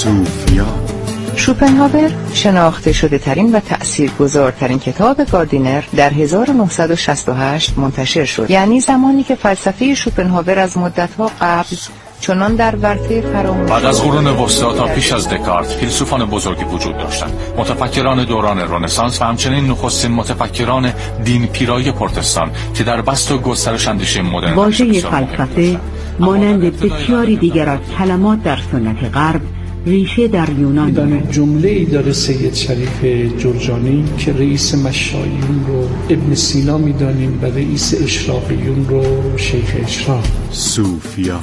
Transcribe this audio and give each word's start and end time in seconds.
صوفیا 0.00 0.66
شوپنهاور 1.36 2.10
شناخته 2.34 2.92
شده 2.92 3.18
ترین 3.18 3.52
و 3.52 3.60
تأثیر 3.60 4.10
گذارترین 4.20 4.78
کتاب 4.78 5.24
گاردینر 5.24 5.82
در 5.96 6.10
1968 6.10 7.78
منتشر 7.78 8.24
شد. 8.24 8.50
یعنی 8.50 8.80
زمانی 8.80 9.22
که 9.22 9.34
فلسفه 9.34 9.94
شوپنهاور 9.94 10.58
از 10.58 10.78
مدتها 10.78 11.30
قبل 11.40 11.76
چنان 12.20 12.54
در 12.54 12.76
ورطه 12.76 13.20
فراموشی 13.20 13.72
بعد 13.72 13.84
از 13.84 14.02
قرون 14.02 14.26
وسطا 14.26 14.74
تا 14.74 14.86
پیش 14.86 15.12
از 15.12 15.28
دکارت 15.28 15.66
فیلسوفان 15.66 16.24
بزرگی 16.24 16.64
وجود 16.64 16.98
داشتند. 16.98 17.32
متفکران 17.58 18.24
دوران 18.24 18.58
رنسانس 18.58 19.22
و 19.22 19.24
همچنین 19.24 19.66
نخستین 19.66 20.10
متفکران 20.10 20.92
دین 21.24 21.46
پیرایی 21.46 21.92
پرتستان 21.92 22.50
که 22.74 22.84
در 22.84 23.00
بست 23.00 23.32
و 23.32 23.38
گسترش 23.38 23.88
اندیشه 23.88 24.22
مدرن 24.22 24.54
واژه 24.54 25.00
فلسفه 25.00 25.80
مانند 26.18 26.80
بسیاری 26.80 27.36
دیگر 27.36 27.68
از 27.68 27.78
کلمات 27.98 28.42
در 28.42 28.58
سنت 28.72 29.14
غرب 29.14 29.40
ریشه 29.86 30.28
در 30.28 30.48
یونان 30.58 30.90
دارد. 30.90 31.32
جمله 31.32 31.68
ای 31.68 31.84
داره 31.84 32.12
سید 32.12 32.54
شریف 32.54 33.04
جرجانی 33.38 34.04
که 34.18 34.32
رئیس 34.32 34.74
مشایون 34.74 35.66
رو 35.68 35.88
ابن 36.10 36.34
سینا 36.34 36.78
می‌دانیم 36.78 37.38
و 37.42 37.46
رئیس 37.46 37.94
اشراقیون 38.02 38.88
رو 38.88 39.38
شیخ 39.38 39.76
اشراق 39.84 40.24
صوفیا. 40.50 41.40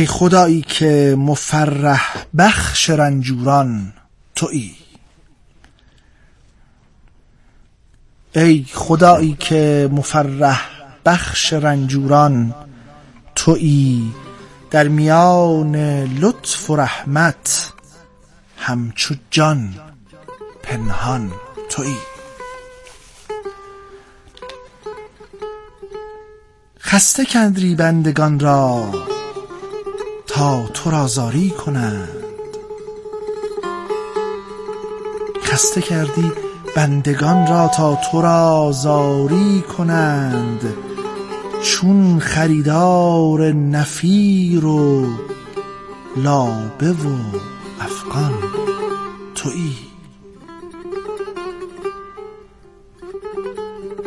ای 0.00 0.06
خدایی 0.06 0.62
که 0.62 1.16
مفرح 1.18 2.24
بخش 2.38 2.90
رنجوران 2.90 3.92
تویی. 4.34 4.76
ای 8.34 8.66
خدایی 8.72 9.36
که 9.40 9.88
مفرح 9.92 10.60
بخش 11.04 11.52
رنجوران 11.52 12.54
تویی. 13.34 14.14
در 14.70 14.88
میان 14.88 15.76
لطف 16.04 16.70
و 16.70 16.76
رحمت 16.76 17.72
همچو 18.56 19.14
جان 19.30 19.74
پنهان 20.62 21.32
تویی. 21.70 21.98
خسته 26.80 27.24
کندری 27.24 27.74
بندگان 27.74 28.40
را. 28.40 28.92
تا 30.30 30.66
تو 30.74 30.90
را 30.90 31.06
زاری 31.06 31.50
کنند. 31.50 32.08
خسته 35.42 35.82
کردی 35.82 36.32
بندگان 36.76 37.46
را 37.46 37.68
تا 37.68 37.98
تو 38.10 38.22
را 38.22 38.72
زاری 38.72 39.64
کنند. 39.78 40.74
چون 41.62 42.18
خریدار 42.18 43.52
نفیر 43.52 44.64
و 44.64 45.06
لابه 46.16 46.90
و 46.90 47.08
افغان 47.80 48.34
تویی. 49.34 49.76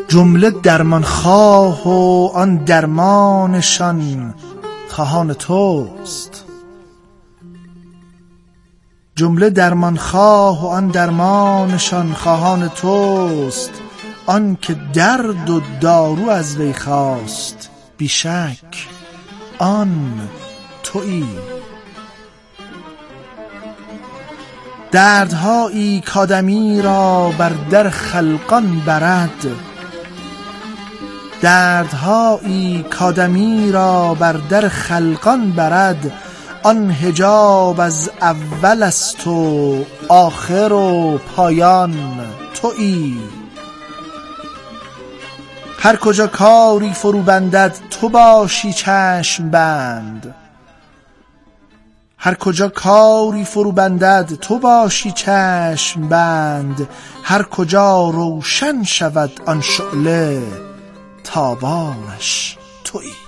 جمله 0.07 0.49
درمان 0.49 1.03
خواه 1.03 1.87
و 1.87 2.29
آن 2.33 2.55
درمانشان 2.55 4.33
خواهان 4.93 5.33
توست. 5.33 6.45
جمله 9.15 9.49
درمان 9.49 9.97
خواه 9.97 10.63
و 10.63 10.67
آن 10.67 10.87
درمانشان 10.87 12.13
خواهان 12.13 12.69
توست. 12.69 13.71
آن 14.25 14.57
که 14.61 14.75
درد 14.93 15.49
و 15.49 15.61
دارو 15.81 16.29
از 16.29 16.57
وی 16.57 16.73
خواست. 16.73 17.69
بیشک 17.97 18.87
آن 19.59 20.29
تویی. 20.83 21.37
دردهایی 24.91 26.01
کادمی 26.01 26.81
را 26.81 27.31
بر 27.37 27.51
در 27.69 27.89
خلقان 27.89 28.79
برد. 28.79 29.72
دردهایی 31.43 32.85
کادمی 32.89 33.71
را 33.71 34.13
بر 34.13 34.33
در 34.33 34.67
خلقان 34.67 35.51
برد 35.51 36.11
آن 36.63 36.91
حجاب 36.91 37.79
از 37.79 38.11
اول 38.21 38.83
است 38.83 39.27
و 39.27 39.77
آخر 40.07 40.73
و 40.73 41.17
پایان 41.17 41.95
تویی. 42.53 43.19
هر 45.79 45.95
کجا 45.95 46.27
کاری 46.27 46.93
فرو 46.93 47.21
بندد 47.21 47.75
تو 47.89 48.09
باشی 48.09 48.73
چشم 48.73 49.49
بند. 49.49 50.35
هر 52.17 52.33
کجا 52.33 52.69
کاری 52.69 53.45
فرو 53.45 53.71
بندد 53.71 54.33
تو 54.41 54.59
باشی 54.59 55.11
چشم 55.11 56.07
بند. 56.09 56.89
هر 57.23 57.43
کجا 57.43 58.09
روشن 58.09 58.83
شود 58.83 59.31
آن 59.45 59.61
شعله 59.61 60.72
تابانش 61.23 62.57
تویی. 62.83 63.22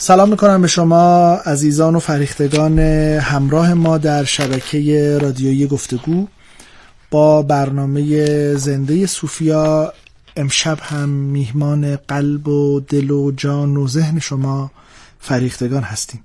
سلام 0.00 0.28
می‌کنم 0.28 0.62
به 0.62 0.68
شما 0.68 1.32
عزیزان 1.34 1.94
و 1.94 1.98
فریختگان 1.98 2.78
همراه 3.18 3.74
ما 3.74 3.98
در 3.98 4.24
شبکه 4.24 5.18
رادیویی 5.22 5.66
گفتگو. 5.66 6.26
با 7.10 7.42
برنامه 7.42 8.54
زنده 8.54 9.06
صوفیا 9.06 9.92
امشب 10.36 10.78
هم 10.82 11.08
میهمان 11.08 11.96
قلب 11.96 12.48
و 12.48 12.80
دل 12.80 13.10
و 13.10 13.30
جان 13.30 13.76
و 13.76 13.88
ذهن 13.88 14.18
شما 14.18 14.70
فریختگان 15.20 15.82
هستیم. 15.82 16.24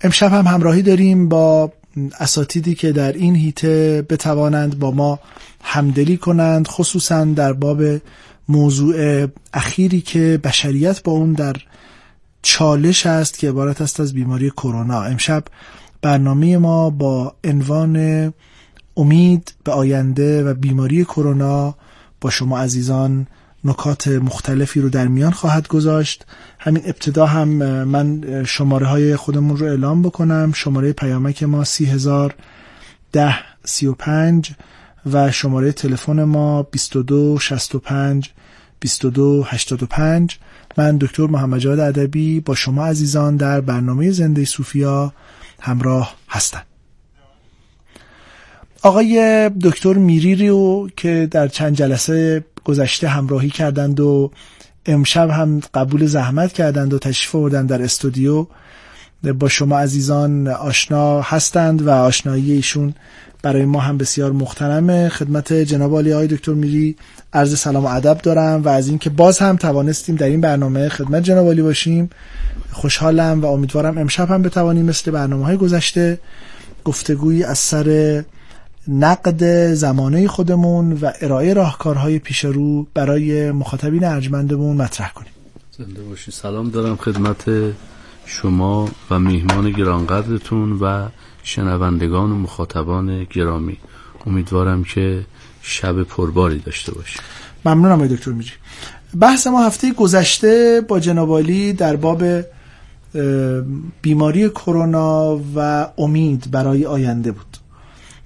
امشب 0.00 0.32
هم 0.32 0.46
همراهی 0.46 0.82
داریم 0.82 1.28
با 1.28 1.72
اساتیدی 2.20 2.74
که 2.74 2.92
در 2.92 3.12
این 3.12 3.36
هیته 3.36 4.06
بتوانند 4.08 4.78
با 4.78 4.90
ما 4.90 5.18
همدلی 5.62 6.16
کنند 6.16 6.68
خصوصا 6.68 7.24
در 7.24 7.52
باب 7.52 7.82
موضوع 8.48 9.26
اخیری 9.54 10.00
که 10.00 10.40
بشریت 10.44 11.02
با 11.02 11.12
اون 11.12 11.32
در 11.32 11.56
چالش 12.42 13.06
است 13.06 13.38
که 13.38 13.48
عبارت 13.48 13.80
است 13.80 14.00
از 14.00 14.14
بیماری 14.14 14.50
کرونا. 14.50 15.02
امشب 15.02 15.44
برنامه 16.02 16.58
ما 16.58 16.90
با 16.90 17.34
عنوان 17.44 18.32
امید 18.96 19.54
به 19.64 19.72
آینده 19.72 20.44
و 20.44 20.54
بیماری 20.54 21.04
کرونا 21.04 21.74
با 22.20 22.30
شما 22.30 22.58
عزیزان 22.58 23.26
نکات 23.64 24.08
مختلفی 24.08 24.80
رو 24.80 24.88
در 24.88 25.08
میان 25.08 25.30
خواهد 25.30 25.68
گذاشت. 25.68 26.26
همین 26.58 26.82
ابتدا 26.86 27.26
هم 27.26 27.48
من 27.84 28.44
شماره 28.44 28.86
های 28.86 29.16
خودمون 29.16 29.56
رو 29.56 29.66
اعلام 29.66 30.02
بکنم. 30.02 30.52
شماره 30.54 30.92
پیامک 30.92 31.42
ما 31.42 31.64
سی 31.64 31.84
هزار 31.84 32.34
ده 33.12 33.34
سی 33.64 33.86
و 33.86 33.92
پنج 33.92 34.52
و 35.12 35.30
شماره 35.30 35.72
تلفن 35.72 36.24
ما 36.24 36.62
22 36.62 37.38
65 37.38 38.30
22 38.80 39.44
85 39.46 40.38
من 40.76 40.96
دکتر 40.96 41.26
محمد 41.26 41.66
ادبی 41.66 42.40
با 42.40 42.54
شما 42.54 42.86
عزیزان 42.86 43.36
در 43.36 43.60
برنامه 43.60 44.10
زنده 44.10 44.44
صوفیا 44.44 45.12
همراه 45.60 46.14
هستم. 46.28 46.62
آقای 48.82 49.50
دکتر 49.62 49.92
میری 49.92 50.48
رو 50.48 50.88
که 50.96 51.28
در 51.30 51.48
چند 51.48 51.74
جلسه 51.74 52.44
گذشته 52.64 53.08
همراهی 53.08 53.50
کردند 53.50 54.00
و 54.00 54.30
امشب 54.86 55.30
هم 55.30 55.60
قبول 55.74 56.06
زحمت 56.06 56.52
کردند 56.52 56.94
و 56.94 56.98
تشریف 56.98 57.34
آوردن 57.34 57.66
در 57.66 57.82
استودیو 57.82 58.46
با 59.22 59.48
شما 59.48 59.78
عزیزان 59.78 60.48
آشنا 60.48 61.20
هستند 61.20 61.82
و 61.86 61.90
آشنایی 61.90 62.52
ایشون 62.52 62.94
برای 63.42 63.64
ما 63.64 63.80
هم 63.80 63.98
بسیار 63.98 64.32
مختنمه 64.32 65.08
خدمت 65.08 65.52
جناب 65.52 65.92
عالی 65.92 66.10
های 66.10 66.26
دکتر 66.26 66.52
میری 66.52 66.96
عرض 67.32 67.58
سلام 67.58 67.84
و 67.84 67.88
ادب 67.88 68.18
دارم 68.18 68.62
و 68.62 68.68
از 68.68 68.88
اینکه 68.88 69.10
باز 69.10 69.38
هم 69.38 69.56
توانستیم 69.56 70.16
در 70.16 70.26
این 70.26 70.40
برنامه 70.40 70.88
خدمت 70.88 71.22
جناب 71.22 71.46
عالی 71.46 71.62
باشیم. 71.62 72.10
خوشحالم 72.72 73.40
و 73.40 73.46
امیدوارم 73.46 73.98
امشب 73.98 74.30
هم 74.30 74.42
بتوانیم 74.42 74.84
مثل 74.84 75.10
برنامه 75.10 75.44
های 75.44 75.56
گذشته 75.56 76.18
گفتگویی 76.84 77.44
از 77.44 77.58
سر 77.58 78.24
نقد 78.88 79.74
زمانه 79.74 80.28
خودمون 80.28 80.92
و 80.92 81.10
ارائه 81.20 81.54
راهکارهای 81.54 82.18
پیش 82.18 82.44
رو 82.44 82.86
برای 82.94 83.50
مخاطبین 83.50 84.04
ارجمندمون 84.04 84.76
مطرح 84.76 85.12
کنیم. 85.12 85.32
زنده 85.78 86.02
باشی. 86.02 86.30
سلام 86.30 86.70
دارم 86.70 86.96
خدمت 86.96 87.44
شما 88.28 88.88
و 89.10 89.18
میهمان 89.18 89.70
گرانقدرتون 89.70 90.72
و 90.72 91.08
شنوندگان 91.42 92.32
و 92.32 92.34
مخاطبان 92.34 93.24
گرامی. 93.24 93.76
امیدوارم 94.26 94.84
که 94.84 95.24
شب 95.62 96.02
پرباری 96.02 96.58
داشته 96.58 96.94
باشیم. 96.94 97.22
ممنونم 97.64 98.06
دکتر 98.06 98.30
میری 98.30 98.50
بحث 99.20 99.46
ما 99.46 99.66
هفته 99.66 99.92
گذشته 99.92 100.82
با 100.88 101.00
جنابالی 101.00 101.72
در 101.72 101.96
باب 101.96 102.24
بیماری 104.02 104.48
کرونا 104.48 105.40
و 105.56 105.88
امید 105.98 106.50
برای 106.50 106.86
آینده 106.86 107.32
بود. 107.32 107.56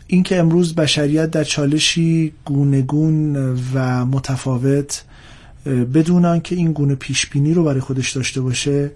اینکه 0.07 0.39
امروز 0.39 0.75
بشریت 0.75 1.31
در 1.31 1.45
چالشی 1.45 2.33
گونگون 2.45 3.37
و 3.75 4.07
متفاوت 4.07 5.05
بدون 5.95 6.25
آنکه 6.25 6.55
این 6.57 6.73
گونه 6.73 6.95
پیش 6.95 7.27
بینی 7.27 7.55
رو 7.55 7.65
برای 7.65 7.81
خودش 7.81 8.11
داشته 8.11 8.41
باشه 8.41 8.91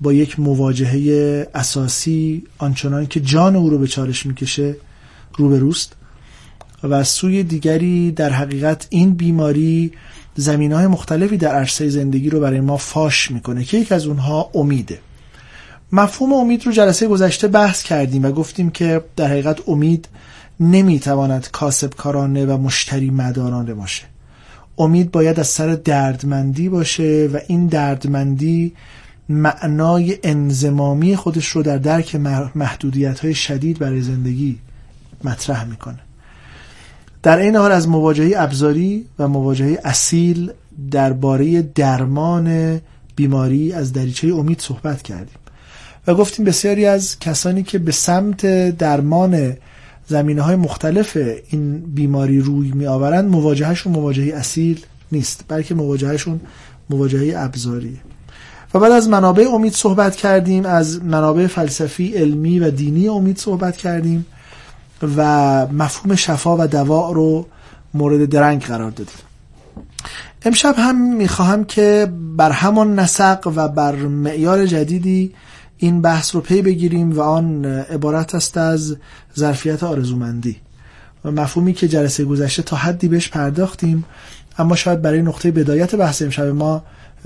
با 0.00 0.12
یک 0.12 0.40
مواجهه 0.40 1.46
اساسی 1.54 2.42
آنچنان 2.58 3.06
که 3.06 3.20
جان 3.20 3.56
او 3.56 3.70
رو 3.70 3.78
به 3.78 3.86
چالش 3.86 4.26
می‌کشه 4.26 4.76
روبروست 5.36 5.92
و 6.82 6.94
از 6.94 7.08
سوی 7.08 7.42
دیگری 7.42 8.12
در 8.12 8.30
حقیقت 8.30 8.86
این 8.90 9.14
بیماری 9.14 9.92
زمین 10.36 10.72
های 10.72 10.86
مختلفی 10.86 11.36
در 11.36 11.54
عرصه 11.54 11.88
زندگی 11.88 12.30
رو 12.30 12.40
برای 12.40 12.60
ما 12.60 12.76
فاش 12.76 13.30
می‌کنه 13.30 13.64
که 13.64 13.78
یک 13.78 13.92
از 13.92 14.06
اونها 14.06 14.50
امیده. 14.54 14.98
مفهوم 15.92 16.32
امید 16.32 16.66
رو 16.66 16.72
جلسه 16.72 17.08
گذشته 17.08 17.48
بحث 17.48 17.82
کردیم 17.82 18.24
و 18.24 18.30
گفتیم 18.30 18.70
که 18.70 19.04
در 19.16 19.26
حقیقت 19.26 19.68
امید 19.68 20.08
نمی‌تواند 20.60 21.48
کاسب 21.52 21.94
کارانه 21.94 22.46
و 22.46 22.56
مشتری 22.56 23.10
مدارانه 23.10 23.74
باشه. 23.74 24.04
امید 24.78 25.10
باید 25.10 25.40
از 25.40 25.46
سر 25.46 25.74
دردمندی 25.74 26.68
باشه 26.68 27.30
و 27.32 27.38
این 27.48 27.66
دردمندی 27.66 28.72
معنای 29.28 30.18
انزمامی 30.22 31.16
خودش 31.16 31.48
رو 31.48 31.62
در 31.62 31.78
درک 31.78 32.14
محدودیت 32.54 33.20
های 33.20 33.34
شدید 33.34 33.78
برای 33.78 34.02
زندگی 34.02 34.58
مطرح 35.24 35.64
می‌کنه. 35.64 35.98
در 37.22 37.38
این 37.38 37.56
حال 37.56 37.72
از 37.72 37.88
مواجهه 37.88 38.34
ابزاری 38.36 39.06
و 39.18 39.28
مواجهه 39.28 39.78
اصیل 39.84 40.52
درباره 40.90 41.62
درمان 41.62 42.80
بیماری 43.16 43.72
از 43.72 43.92
دریچه 43.92 44.34
امید 44.34 44.60
صحبت 44.60 45.02
کردیم 45.02 45.38
و 46.06 46.14
گفتیم 46.14 46.44
بسیاری 46.44 46.86
از 46.86 47.18
کسانی 47.18 47.62
که 47.62 47.78
به 47.78 47.92
سمت 47.92 48.46
درمان 48.78 49.56
زمینه 50.06 50.42
های 50.42 50.56
مختلف 50.56 51.18
این 51.50 51.78
بیماری 51.80 52.40
روی 52.40 52.72
می 52.72 52.86
آورند 52.86 53.30
مواجهشون 53.30 53.92
مواجهه 53.92 54.34
اصیل 54.34 54.84
نیست 55.12 55.44
بلکه 55.48 55.74
مواجهشون 55.74 56.40
مواجهه 56.90 57.34
ابزاریه. 57.36 57.98
و 58.74 58.78
بعد 58.78 58.92
از 58.92 59.08
منابع 59.08 59.48
امید 59.52 59.72
صحبت 59.74 60.16
کردیم 60.16 60.66
از 60.66 61.04
منابع 61.04 61.46
فلسفی 61.46 62.08
علمی 62.08 62.58
و 62.58 62.70
دینی 62.70 63.08
امید 63.08 63.38
صحبت 63.38 63.76
کردیم 63.76 64.26
و 65.16 65.66
مفهوم 65.66 66.14
شفا 66.14 66.56
و 66.56 66.66
دوا 66.66 67.12
رو 67.12 67.46
مورد 67.94 68.24
درنگ 68.24 68.62
قرار 68.62 68.90
دادیم. 68.90 69.14
امشب 70.44 70.74
هم 70.78 71.14
می‌خواهم 71.14 71.64
که 71.64 72.12
بر 72.36 72.50
همان 72.50 72.98
نسق 72.98 73.52
و 73.56 73.68
بر 73.68 73.94
معیار 73.96 74.66
جدیدی 74.66 75.34
این 75.78 76.02
بحث 76.02 76.34
رو 76.34 76.40
پی 76.40 76.62
بگیریم 76.62 77.12
و 77.12 77.20
آن 77.20 77.64
عبارت 77.64 78.34
است 78.34 78.56
از 78.56 78.96
ظرفیت 79.38 79.82
آرزومندی. 79.82 80.56
و 81.24 81.30
مفهومی 81.30 81.72
که 81.72 81.88
جلسه 81.88 82.24
گذشته 82.24 82.62
تا 82.62 82.76
حدی 82.76 83.08
بهش 83.08 83.28
پرداختیم 83.28 84.04
اما 84.58 84.76
شاید 84.76 85.02
برای 85.02 85.22
نقطه 85.22 85.50
بدایت 85.50 85.94
بحث 85.94 86.22
امشب 86.22 86.46
ما 86.46 86.82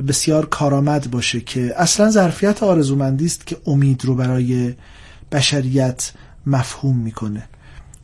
بسیار 0.08 0.46
کارآمد 0.46 1.10
باشه 1.10 1.40
که 1.40 1.74
اصلا 1.76 2.10
ظرفیت 2.10 2.62
آرزومندی 2.62 3.26
است 3.26 3.46
که 3.46 3.56
امید 3.66 4.04
رو 4.04 4.14
برای 4.14 4.74
بشریت 5.32 6.12
مفهوم 6.46 6.96
می‌کنه. 6.96 7.48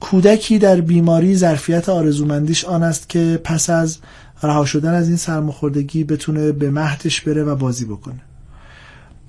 کودکی 0.01 0.59
در 0.59 0.81
بیماری 0.81 1.37
ظرفیت 1.37 1.89
آرزومندیش 1.89 2.65
آن 2.65 2.83
است 2.83 3.09
که 3.09 3.41
پس 3.45 3.71
از 3.71 3.99
رها 4.43 4.65
شدن 4.65 4.95
از 4.95 5.09
این 5.09 5.17
سرماخوردگی 5.17 6.05
بتونه 6.05 6.53
به 6.53 6.71
مهدش 6.71 7.21
بره 7.21 7.45
و 7.45 7.57
بازی 7.57 7.85
بکنه. 7.85 8.21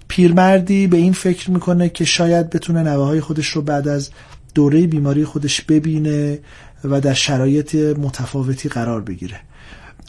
پیرمردی 0.07 0.87
به 0.87 0.97
این 0.97 1.13
فکر 1.13 1.51
می‌کنه 1.51 1.89
که 1.89 2.05
شاید 2.05 2.49
بتونه 2.49 2.83
نوه 2.83 3.05
های 3.05 3.21
خودش 3.21 3.47
رو 3.47 3.61
بعد 3.61 3.87
از 3.87 4.09
دوره 4.55 4.87
بیماری 4.87 5.25
خودش 5.25 5.61
ببینه 5.61 6.39
و 6.83 7.01
در 7.01 7.13
شرایط 7.13 7.75
متفاوتی 7.75 8.69
قرار 8.69 9.01
بگیره. 9.01 9.39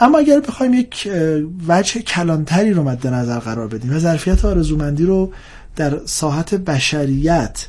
اما 0.01 0.19
اگر 0.19 0.41
بخوایم 0.41 0.75
یک 0.75 1.09
وجه 1.69 2.03
کلانتری 2.03 2.73
رو 2.73 2.83
مد 2.83 3.07
نظر 3.07 3.39
قرار 3.39 3.69
بدیم 3.69 3.97
و 3.97 3.99
ظرفیت 3.99 4.45
آرزومندی 4.45 5.05
رو 5.05 5.33
در 5.77 6.01
ساحت 6.05 6.55
بشریت 6.55 7.67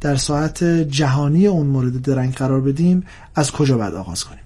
در 0.00 0.16
ساحت 0.16 0.64
جهانی 0.64 1.46
اون 1.46 1.66
مورد 1.66 2.02
درنگ 2.02 2.34
قرار 2.34 2.60
بدیم 2.60 3.06
از 3.34 3.52
کجا 3.52 3.76
باید 3.78 3.94
آغاز 3.94 4.24
کنیم؟ 4.24 4.40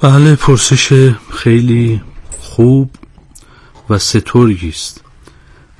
بله 0.00 0.36
پرسش 0.36 1.12
خیلی 1.30 2.02
خوب 2.38 2.90
و 3.90 3.98
سترگی 3.98 4.68
است. 4.68 5.00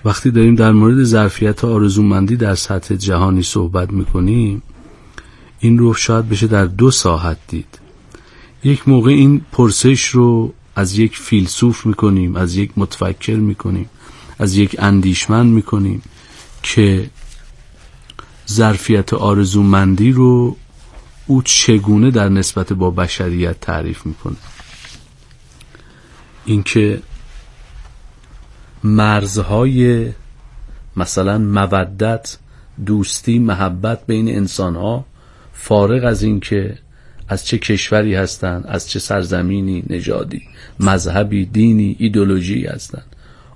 وقتی 0.04 0.30
داریم 0.30 0.54
در 0.54 0.72
مورد 0.72 1.04
ظرفیت 1.04 1.64
آرزومندی 1.64 2.36
در 2.36 2.54
سطح 2.54 2.94
جهانی 2.94 3.42
صحبت 3.42 3.90
می‌کنیم 3.90 4.62
این 5.58 5.78
رو 5.78 5.94
شاید 5.94 6.28
بشه 6.28 6.46
در 6.46 6.64
دو 6.64 6.90
ساحت 6.90 7.36
دید. 7.48 7.83
یک 8.64 8.88
موقع 8.88 9.10
این 9.10 9.40
پرسش 9.52 10.08
رو 10.08 10.54
از 10.76 10.98
یک 10.98 11.16
فیلسوف 11.16 11.86
می‌کنیم 11.86 12.36
از 12.36 12.56
یک 12.56 12.70
متفکر 12.76 13.36
می‌کنیم 13.36 13.90
از 14.38 14.56
یک 14.56 14.76
اندیشمند 14.78 15.52
می‌کنیم 15.52 16.02
که 16.62 17.10
ظرفیت 18.48 19.14
آرزومندی 19.14 20.12
رو 20.12 20.56
او 21.26 21.42
چگونه 21.42 22.10
در 22.10 22.28
نسبت 22.28 22.72
با 22.72 22.90
بشریت 22.90 23.60
تعریف 23.60 24.06
می‌کنه. 24.06 24.36
اینکه 26.44 27.02
مرزهای 28.84 30.08
مثلا 30.96 31.38
مودت 31.38 32.38
دوستی 32.86 33.38
محبت 33.38 34.06
بین 34.06 34.28
انسان 34.28 34.76
ها 34.76 35.04
فارغ 35.52 36.04
از 36.04 36.22
اینکه 36.22 36.78
از 37.28 37.46
چه 37.46 37.58
کشوری 37.58 38.14
هستند 38.14 38.64
از 38.68 38.90
چه 38.90 38.98
سرزمینی 38.98 39.82
نژادی 39.90 40.42
مذهبی 40.80 41.44
دینی 41.46 41.96
ایدولوژی 41.98 42.66
هستند. 42.66 43.06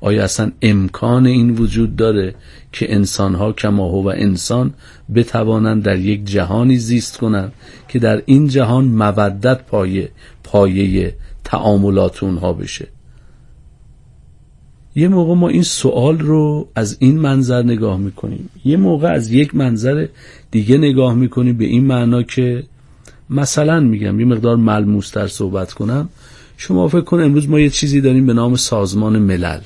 آیا 0.00 0.24
اصلا 0.24 0.52
امکان 0.62 1.26
این 1.26 1.50
وجود 1.50 1.96
داره 1.96 2.34
که 2.72 2.94
انسان 2.94 3.34
ها 3.34 3.52
کما 3.52 3.88
و 3.88 4.10
انسان 4.10 4.74
بتوانند 5.14 5.82
در 5.82 5.98
یک 5.98 6.24
جهانی 6.24 6.76
زیست 6.76 7.16
کنند 7.16 7.52
که 7.88 7.98
در 7.98 8.22
این 8.26 8.48
جهان 8.48 8.84
مودت 8.84 9.62
پایه 9.66 10.08
پایه 10.44 11.14
تعاملات 11.44 12.22
اونها 12.22 12.52
بشه؟ 12.52 12.88
یه 14.96 15.08
موقع 15.08 15.34
ما 15.34 15.48
این 15.48 15.62
سوال 15.62 16.18
رو 16.18 16.68
از 16.74 16.96
این 17.00 17.18
منظر 17.18 17.62
نگاه 17.62 17.98
می‌کنیم. 17.98 18.50
یه 18.64 18.76
موقع 18.76 19.12
از 19.12 19.32
یک 19.32 19.54
منظر 19.54 20.06
دیگه 20.50 20.78
نگاه 20.78 21.14
می‌کنیم 21.14 21.56
به 21.56 21.64
این 21.64 21.86
معنا 21.86 22.22
که 22.22 22.64
مثلا 23.30 23.80
میگم 23.80 24.20
یه 24.20 24.26
مقدار 24.26 24.56
ملموستر 24.56 25.26
صحبت 25.26 25.72
کنم. 25.72 26.08
شما 26.56 26.88
فکر 26.88 27.00
کن 27.00 27.20
امروز 27.20 27.48
ما 27.48 27.60
یه 27.60 27.70
چیزی 27.70 28.00
داریم 28.00 28.26
به 28.26 28.32
نام 28.32 28.56
سازمان 28.56 29.18
ملل. 29.18 29.60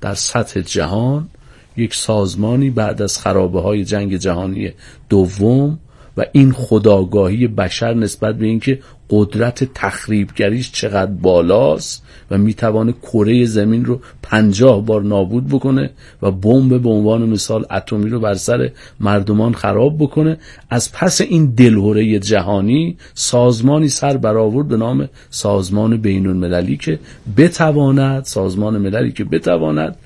در 0.00 0.14
سطح 0.14 0.60
جهان 0.60 1.28
یک 1.76 1.94
سازمانی 1.94 2.70
بعد 2.70 3.02
از 3.02 3.18
خرابه 3.18 3.60
های 3.60 3.84
جنگ 3.84 4.16
جهانی 4.16 4.72
دوم 5.08 5.78
و 6.16 6.24
این 6.32 6.52
خداگاهی 6.52 7.46
بشر 7.46 7.94
نسبت 7.94 8.38
به 8.38 8.46
اینکه 8.46 8.78
قدرت 9.10 9.64
تخریبگریش 9.74 10.72
چقدر 10.72 11.10
بالاست 11.10 12.02
و 12.30 12.38
می‌توانه 12.38 12.92
کره 12.92 13.44
زمین 13.44 13.84
رو 13.84 14.00
پنجاه 14.22 14.86
بار 14.86 15.02
نابود 15.02 15.48
بکنه 15.48 15.90
و 16.22 16.30
بمب 16.30 16.82
به 16.82 16.88
عنوان 16.88 17.28
مثال 17.28 17.66
اتمی 17.70 18.10
رو 18.10 18.20
بر 18.20 18.34
سر 18.34 18.70
مردمان 19.00 19.54
خراب 19.54 19.98
بکنه. 19.98 20.38
از 20.70 20.92
پس 20.92 21.20
این 21.20 21.46
دلهوره 21.46 22.18
جهانی 22.18 22.96
سازمانی 23.14 23.88
سر 23.88 24.16
برآورد 24.16 24.68
به 24.68 24.76
نام 24.76 25.08
سازمان 25.30 25.96
بین 25.96 26.26
المللی 26.26 26.76
که 26.76 26.98
بتواند 27.36 28.24
سازمان 28.24 28.78
مللی 28.78 29.12
که 29.12 29.24
بتواند 29.24 29.96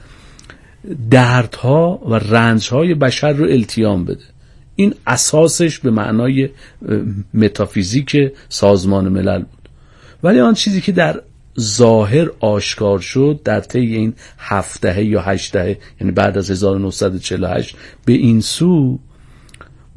دردها 1.11 2.00
و 2.07 2.14
رنجهای 2.14 2.95
بشر 2.95 3.33
رو 3.33 3.45
التیام 3.45 4.05
بده. 4.05 4.38
این 4.81 4.95
اساسش 5.07 5.79
به 5.79 5.91
معنای 5.91 6.49
متافیزیک 7.35 8.17
سازمان 8.49 9.09
ملل 9.09 9.39
بود. 9.39 9.69
ولی 10.23 10.41
آن 10.41 10.55
چیزی 10.55 10.81
که 10.81 10.93
در 10.93 11.23
ظاهر 11.61 12.31
آشکار 12.41 12.99
شد 12.99 13.41
در 13.45 13.61
طی 13.61 13.79
این 13.79 14.15
هفت 14.39 14.81
دهه 14.83 15.05
یا 15.05 15.23
هشت 15.23 15.53
دهه 15.53 15.79
یعنی 16.01 16.13
بعد 16.13 16.39
از 16.39 16.51
1948 16.51 17.77
به 18.05 18.13
این 18.13 18.41
سو 18.41 18.99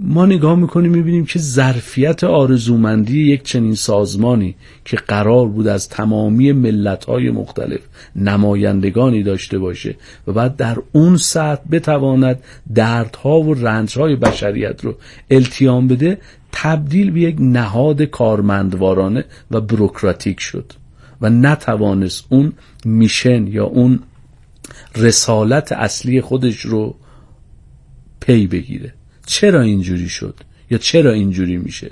ما 0.04 0.26
نگاه 0.26 0.56
می‌کنیم 0.56 0.92
می‌بینیم 0.92 1.26
که 1.26 1.40
ظرفیت 1.40 2.24
آرزومندی 2.24 3.24
یک 3.24 3.44
چنین 3.44 3.76
سازمانی 3.76 4.56
که 4.86 4.98
قرار 4.98 5.48
بود 5.48 5.68
از 5.68 5.90
تمامی 5.90 6.52
ملتهای 6.52 7.32
مختلف 7.32 7.80
نمایندگانی 8.16 9.24
داشته 9.24 9.60
باشه 9.60 9.96
و 10.28 10.34
بعد 10.34 10.56
در 10.56 10.78
اون 10.92 11.18
سطح 11.18 11.62
بتواند 11.72 12.40
دردها 12.76 13.42
و 13.42 13.54
رنجهای 13.54 14.16
بشریت 14.16 14.86
رو 14.86 14.96
التیام 15.32 15.88
بده 15.88 16.18
تبدیل 16.52 17.12
به 17.12 17.22
یک 17.22 17.36
نهاد 17.40 18.02
کارمندوارانه 18.02 19.26
و 19.52 19.62
بروکراتیک 19.62 20.40
شد 20.40 20.74
و 21.22 21.30
نتوانست 21.30 22.26
اون 22.30 22.54
میشن 22.86 23.48
یا 23.48 23.66
اون 23.66 24.00
رسالت 24.96 25.72
اصلی 25.72 26.22
خودش 26.22 26.60
رو 26.60 26.96
پی 28.20 28.48
بگیره. 28.48 28.94
چرا 29.26 29.62
اینجوری 29.62 30.10
شد؟ 30.10 30.36
یا 30.72 30.78
چرا 30.78 31.12
اینجوری 31.12 31.58
میشه؟ 31.58 31.92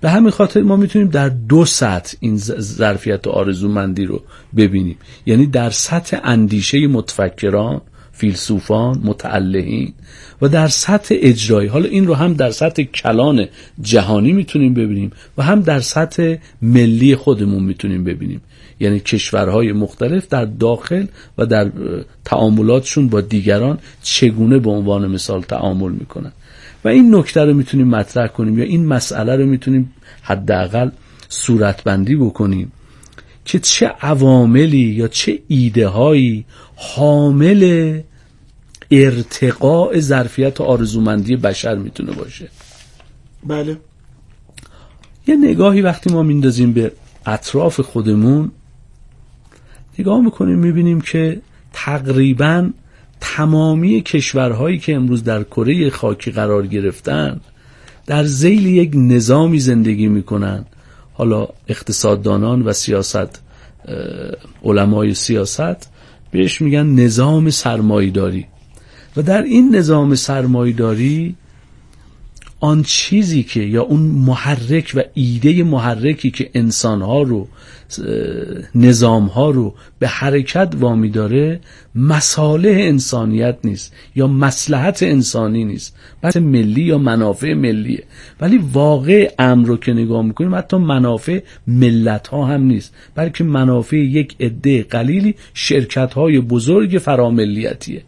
به 0.00 0.10
همین 0.10 0.30
خاطر 0.30 0.62
ما 0.62 0.76
می‌تونیم 0.76 1.08
در 1.08 1.28
دو 1.28 1.64
سطح 1.64 2.16
این 2.20 2.36
ظرفیت 2.60 3.26
آرزومندی 3.26 4.04
رو 4.04 4.22
ببینیم. 4.56 4.96
یعنی 5.26 5.46
در 5.46 5.70
سطح 5.70 6.20
اندیشه 6.24 6.86
متفکران 6.86 7.80
فیلسوفان 8.12 9.00
متعلهین 9.04 9.94
و 10.42 10.48
در 10.48 10.68
سطح 10.68 11.14
اجرایی. 11.18 11.68
حالا 11.68 11.88
این 11.88 12.06
رو 12.06 12.14
هم 12.14 12.34
در 12.34 12.50
سطح 12.50 12.82
کلان 12.82 13.46
جهانی 13.80 14.32
می‌تونیم 14.32 14.74
ببینیم 14.74 15.12
و 15.38 15.42
هم 15.42 15.60
در 15.60 15.80
سطح 15.80 16.36
ملی 16.62 17.16
خودمون 17.16 17.64
می‌تونیم 17.64 18.04
ببینیم. 18.04 18.40
یعنی 18.80 19.00
کشورهای 19.00 19.72
مختلف 19.72 20.28
در 20.28 20.44
داخل 20.44 21.06
و 21.38 21.46
در 21.46 21.70
تعاملاتشون 22.24 23.08
با 23.08 23.20
دیگران 23.20 23.78
چگونه 24.02 24.58
به 24.58 24.70
عنوان 24.70 25.06
مثال 25.06 25.42
تعامل 25.42 25.92
می‌کنن. 25.92 26.32
و 26.86 26.88
این 26.88 27.14
نکته 27.14 27.40
رو 27.40 27.54
می‌تونیم 27.54 27.88
مطرح 27.88 28.26
کنیم 28.26 28.58
یا 28.58 28.64
این 28.64 28.86
مسئله 28.86 29.36
رو 29.36 29.46
می‌تونیم 29.46 29.92
حداقل 30.22 30.90
صورتبندی 31.28 32.16
بکنیم 32.16 32.72
که 33.44 33.58
چه 33.58 33.86
عواملی 33.86 34.78
یا 34.78 35.08
چه 35.08 35.38
ایده 35.48 35.88
هایی 35.88 36.44
حامل 36.76 38.00
ارتقاء 38.90 39.98
ظرفیت 39.98 40.60
آرزومندی 40.60 41.36
بشر 41.36 41.74
می‌تونه 41.74 42.12
باشه. 42.12 42.48
بله. 43.46 43.76
یه 45.26 45.36
نگاهی 45.36 45.82
وقتی 45.82 46.12
ما 46.12 46.22
میندازیم 46.22 46.72
به 46.72 46.92
اطراف 47.26 47.80
خودمون 47.80 48.50
نگاه 49.98 50.20
می‌کنیم 50.20 50.58
می‌بینیم 50.58 51.00
که 51.00 51.40
تقریبا 51.72 52.70
تمامی 53.20 54.00
کشورهایی 54.00 54.78
که 54.78 54.94
امروز 54.94 55.24
در 55.24 55.42
کره 55.42 55.90
خاکی 55.90 56.30
قرار 56.30 56.66
گرفتن 56.66 57.40
در 58.06 58.24
زیل 58.24 58.66
یک 58.66 58.90
نظامی 58.94 59.60
زندگی 59.60 60.08
می‌کنن. 60.08 60.64
حالا 61.12 61.48
اقتصاددانان 61.68 62.62
و 62.62 62.72
سیاست 62.72 63.42
علمای 64.64 65.14
سیاست 65.14 65.90
بهش 66.30 66.60
میگن 66.60 66.86
نظام 66.86 67.50
سرمایداری 67.50 68.46
و 69.16 69.22
در 69.22 69.42
این 69.42 69.76
نظام 69.76 70.14
سرمایداری 70.14 71.34
آن 72.60 72.82
چیزی 72.82 73.42
که 73.42 73.60
یا 73.60 73.82
اون 73.82 74.00
محرک 74.00 74.92
و 74.94 75.02
ایده 75.14 75.62
محرکی 75.62 76.30
که 76.30 76.50
انسانها 76.54 77.22
رو 77.22 77.48
نظامها 78.74 79.50
رو 79.50 79.74
به 79.98 80.08
حرکت 80.08 80.74
وامی 80.80 81.10
داره 81.10 81.60
مصالح 81.94 82.76
انسانیت 82.78 83.56
نیست 83.64 83.92
یا 84.14 84.26
مسلحت 84.26 85.02
انسانی 85.02 85.64
نیست. 85.64 85.96
بحث 86.22 86.36
ملی 86.36 86.82
یا 86.82 86.98
منافع 86.98 87.54
ملیه. 87.54 88.04
ولی 88.40 88.58
واقع 88.72 89.34
امر 89.38 89.66
رو 89.66 89.76
که 89.76 89.92
نگاه 89.92 90.22
می‌کنیم 90.22 90.54
حتی 90.54 90.76
منافع 90.76 91.40
ملت 91.66 92.28
ها 92.28 92.46
هم 92.46 92.62
نیست. 92.62 92.94
بلکه 93.14 93.44
منافع 93.44 93.96
یک 93.96 94.36
عده 94.40 94.82
قلیلی 94.82 95.34
شرکت 95.54 96.14
های 96.14 96.40
بزرگ 96.40 97.00
فراملیتیه. 97.04 98.02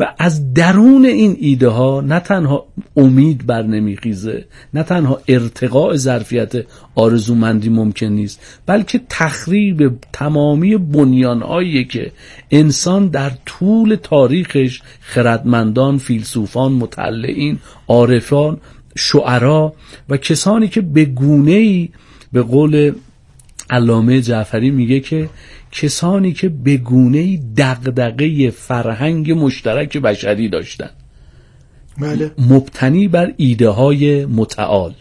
و 0.00 0.14
از 0.18 0.54
درون 0.54 1.04
این 1.04 1.36
ایده 1.40 1.68
ها 1.68 2.00
نه 2.00 2.20
تنها 2.20 2.66
امید 2.96 3.46
بر 3.46 3.62
نمیخیزه 3.62 4.44
نه 4.74 4.82
تنها 4.82 5.20
ارتقاء 5.28 5.96
ظرفیت 5.96 6.52
آرزومندی 6.94 7.68
ممکن 7.68 8.06
نیست 8.06 8.60
بلکه 8.66 9.00
تخریب 9.08 9.98
تمامی 10.12 10.76
بنیانهایی 10.76 11.84
که 11.84 12.12
انسان 12.50 13.08
در 13.08 13.32
طول 13.46 13.94
تاریخش 14.02 14.82
خردمندان 15.00 15.98
فیلسوفان 15.98 16.72
مطلعین 16.72 17.58
عارفان 17.88 18.60
شعرا 18.96 19.72
و 20.08 20.16
کسانی 20.16 20.68
که 20.68 20.80
به 20.80 21.04
گونه 21.04 21.52
ای 21.52 21.88
به 22.32 22.42
قول 22.42 22.92
علامه 23.70 24.20
جعفری 24.20 24.70
میگه 24.70 25.00
که 25.00 25.28
کسانی 25.76 26.32
که 26.32 26.48
به 26.48 26.76
گونه 26.76 27.40
دغدغه 27.56 28.50
فرهنگ 28.50 29.32
مشترک 29.32 29.96
بشری 29.96 30.48
داشتن 30.48 30.90
بله. 31.98 32.30
مبتنی 32.38 33.08
بر 33.08 33.32
ایده 33.36 33.68
های 33.68 34.26
متعال 34.26 34.92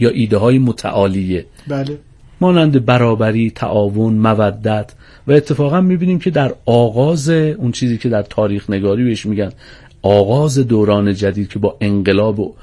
یا 0.00 0.10
ایده 0.10 0.36
های 0.36 0.58
متعالیه 0.58 1.46
بله. 1.68 1.98
مانند 2.40 2.84
برابری 2.84 3.50
تعاون 3.50 4.14
مودت 4.14 4.92
و 5.26 5.32
اتفاقا 5.32 5.80
می‌بینیم 5.80 6.18
که 6.18 6.30
در 6.30 6.54
آغاز 6.66 7.28
اون 7.30 7.72
چیزی 7.72 7.98
که 7.98 8.08
در 8.08 8.22
تاریخ 8.22 8.70
نگاری 8.70 9.04
بهش 9.04 9.26
میگن 9.26 9.52
آغاز 10.02 10.58
دوران 10.58 11.14
جدید 11.14 11.48
که 11.48 11.58
با 11.58 11.76
انقلاب 11.80 12.40
و 12.40 12.54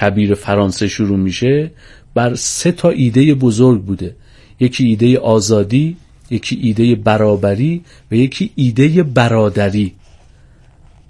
کبیر 0.00 0.34
فرانسه 0.34 0.88
شروع 0.88 1.18
میشه 1.18 1.70
بر 2.14 2.34
سه 2.34 2.72
تا 2.72 2.90
ایده 2.90 3.34
بزرگ 3.34 3.82
بوده 3.82 4.16
یکی 4.60 4.84
ایده 4.84 5.18
آزادی 5.18 5.96
یکی 6.30 6.58
ایده 6.62 6.94
برابری 6.94 7.82
و 8.10 8.14
یکی 8.14 8.50
ایده 8.54 9.02
برادری. 9.02 9.92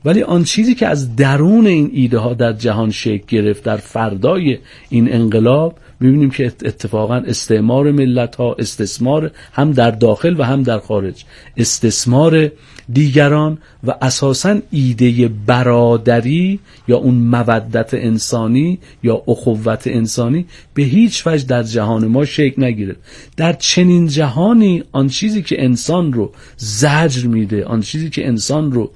ولی 0.05 0.23
آن 0.23 0.45
چیزی 0.45 0.75
که 0.75 0.87
از 0.87 1.17
درون 1.17 1.67
این 1.67 1.91
ایده 1.93 2.19
ها 2.19 2.35
در 2.35 2.53
جهان 2.53 2.91
شکل 2.91 3.25
گرفت 3.29 3.63
در 3.63 3.77
فردای 3.77 4.59
این 4.89 5.13
انقلاب 5.13 5.79
می‌بینیم 6.01 6.31
که 6.31 6.47
اتفاقا 6.47 7.17
استعمار 7.17 7.91
ملت 7.91 8.37
ها 8.37 8.57
استثمار 8.59 9.31
هم 9.53 9.73
در 9.73 9.91
داخل 9.91 10.41
و 10.41 10.43
هم 10.43 10.63
در 10.63 10.79
خارج. 10.79 11.25
استثمار 11.57 12.51
دیگران 12.93 13.59
و 13.85 13.95
اساسا 14.03 14.59
ایده 14.71 15.29
برادری 15.47 16.61
یا 16.89 16.97
اون 16.97 17.15
مودت 17.15 17.95
انسانی 17.95 18.79
یا 19.03 19.23
اخوت 19.29 19.87
انسانی 19.87 20.47
به 20.75 20.83
هیچ 20.83 21.27
وجه 21.27 21.47
در 21.47 21.63
جهان 21.63 22.07
ما 22.07 22.25
شکل 22.25 22.65
نگیره. 22.65 22.97
در 23.37 23.53
چنین 23.53 24.07
جهانی 24.07 24.83
آن 24.93 25.09
چیزی 25.09 25.43
که 25.43 25.65
انسان 25.65 26.13
رو 26.13 26.33
زجر 26.57 27.27
میده 27.27 27.65
آن 27.65 27.81
چیزی 27.81 28.11
که 28.11 28.27
انسان 28.27 28.73
رو 28.73 28.91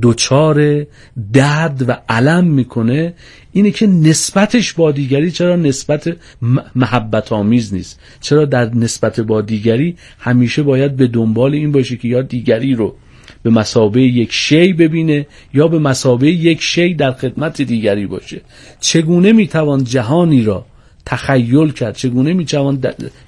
دوچار 0.00 0.86
درد 1.32 1.84
و 1.88 1.92
علم 2.08 2.44
می‌کنه 2.44 3.14
اینه 3.52 3.70
که 3.70 3.86
نسبتش 3.86 4.72
با 4.72 4.92
دیگری 4.92 5.30
چرا 5.30 5.56
نسبت 5.56 6.16
محبت 6.74 7.32
آمیز 7.32 7.74
نیست. 7.74 8.00
چرا 8.20 8.44
در 8.44 8.74
نسبت 8.74 9.20
با 9.20 9.40
دیگری 9.40 9.96
همیشه 10.18 10.62
باید 10.62 10.96
به 10.96 11.06
دنبال 11.06 11.54
این 11.54 11.72
باشه 11.72 11.96
که 11.96 12.08
یا 12.08 12.22
دیگری 12.22 12.74
رو 12.74 12.94
به 13.42 13.50
مسابه 13.50 14.02
یک 14.02 14.32
شی 14.32 14.72
ببینه 14.72 15.26
یا 15.54 15.68
به 15.68 15.78
مسابه 15.78 16.30
یک 16.30 16.62
شی 16.62 16.94
در 16.94 17.12
خدمت 17.12 17.62
دیگری 17.62 18.06
باشه. 18.06 18.40
چگونه 18.80 19.32
می‌توان 19.32 19.84
جهانی 19.84 20.42
را 20.42 20.66
تخیل 21.08 21.72
کرد. 21.72 21.94
چگونه 21.94 22.32
می‌توان 22.32 22.80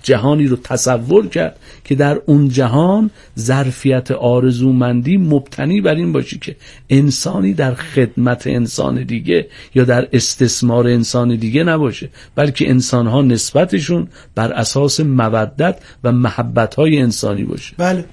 جهانی 0.02 0.46
رو 0.46 0.56
تصور 0.56 1.28
کرد 1.28 1.56
که 1.84 1.94
در 1.94 2.20
اون 2.26 2.48
جهان 2.48 3.10
ظرفیت 3.38 4.10
آرزومندی 4.10 5.16
مبتنی 5.16 5.80
بر 5.80 5.94
این 5.94 6.12
باشه 6.12 6.38
که 6.38 6.56
انسانی 6.90 7.54
در 7.54 7.74
خدمت 7.74 8.46
انسان 8.46 9.04
دیگه 9.04 9.48
یا 9.74 9.84
در 9.84 10.08
استثمار 10.12 10.86
انسان 10.86 11.36
دیگه 11.36 11.64
نباشه 11.64 12.08
بلکه 12.34 12.70
انسانها 12.70 13.22
نسبتشون 13.22 14.08
بر 14.34 14.52
اساس 14.52 15.00
مودت 15.00 15.78
و 16.04 16.12
محبت 16.12 16.74
های 16.74 16.98
انسانی 16.98 17.44
باشه. 17.44 17.74
بله. 17.78 18.04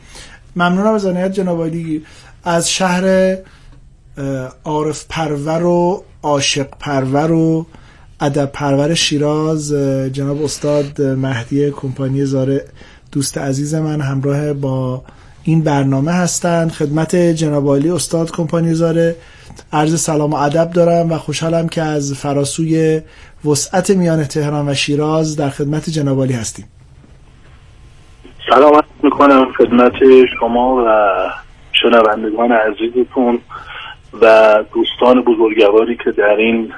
ممنونم 0.55 0.93
از 0.93 1.05
عنایت 1.05 1.33
جناب 1.33 1.69
از 2.43 2.71
شهر 2.71 3.37
عارف 4.63 5.05
پرور 5.09 5.63
و 5.63 6.03
عاشق 6.23 6.67
پرور 6.79 7.31
و 7.31 7.65
ادب 8.21 8.45
پرور 8.45 8.93
شیراز 8.93 9.73
جناب 10.13 10.43
استاد 10.43 11.01
مهدی 11.01 11.71
کمپانی 11.71 12.25
زاره 12.25 12.65
دوست 13.11 13.37
عزیز 13.37 13.75
من 13.75 14.01
همراه 14.01 14.53
با 14.53 15.01
این 15.43 15.63
برنامه 15.63 16.11
هستند. 16.11 16.71
خدمت 16.71 17.15
جناب 17.15 17.67
عالی 17.67 17.89
استاد 17.89 18.31
کمپانیزاره 18.31 19.15
عرض 19.73 20.01
سلام 20.01 20.31
و 20.31 20.35
ادب 20.35 20.71
دارم 20.71 21.11
و 21.11 21.17
خوشحالم 21.17 21.67
که 21.67 21.81
از 21.81 22.13
فراسوی 22.13 23.01
وسعت 23.45 23.89
میان 23.89 24.23
تهران 24.23 24.69
و 24.69 24.73
شیراز 24.73 25.35
در 25.35 25.49
خدمت 25.49 25.89
جناب 25.89 26.17
عالی 26.17 26.33
هستیم. 26.33 26.65
سلام 28.49 28.81
می‌کنم 29.03 29.45
خدمت 29.57 29.93
شما 30.39 30.75
و 30.75 30.87
شنوندگان 31.73 32.51
عزیزتون. 32.51 33.39
و 34.21 34.63
دوستان 34.73 35.21
بزرگواری 35.21 35.97
که 36.03 36.11
در 36.11 36.35
این 36.37 36.71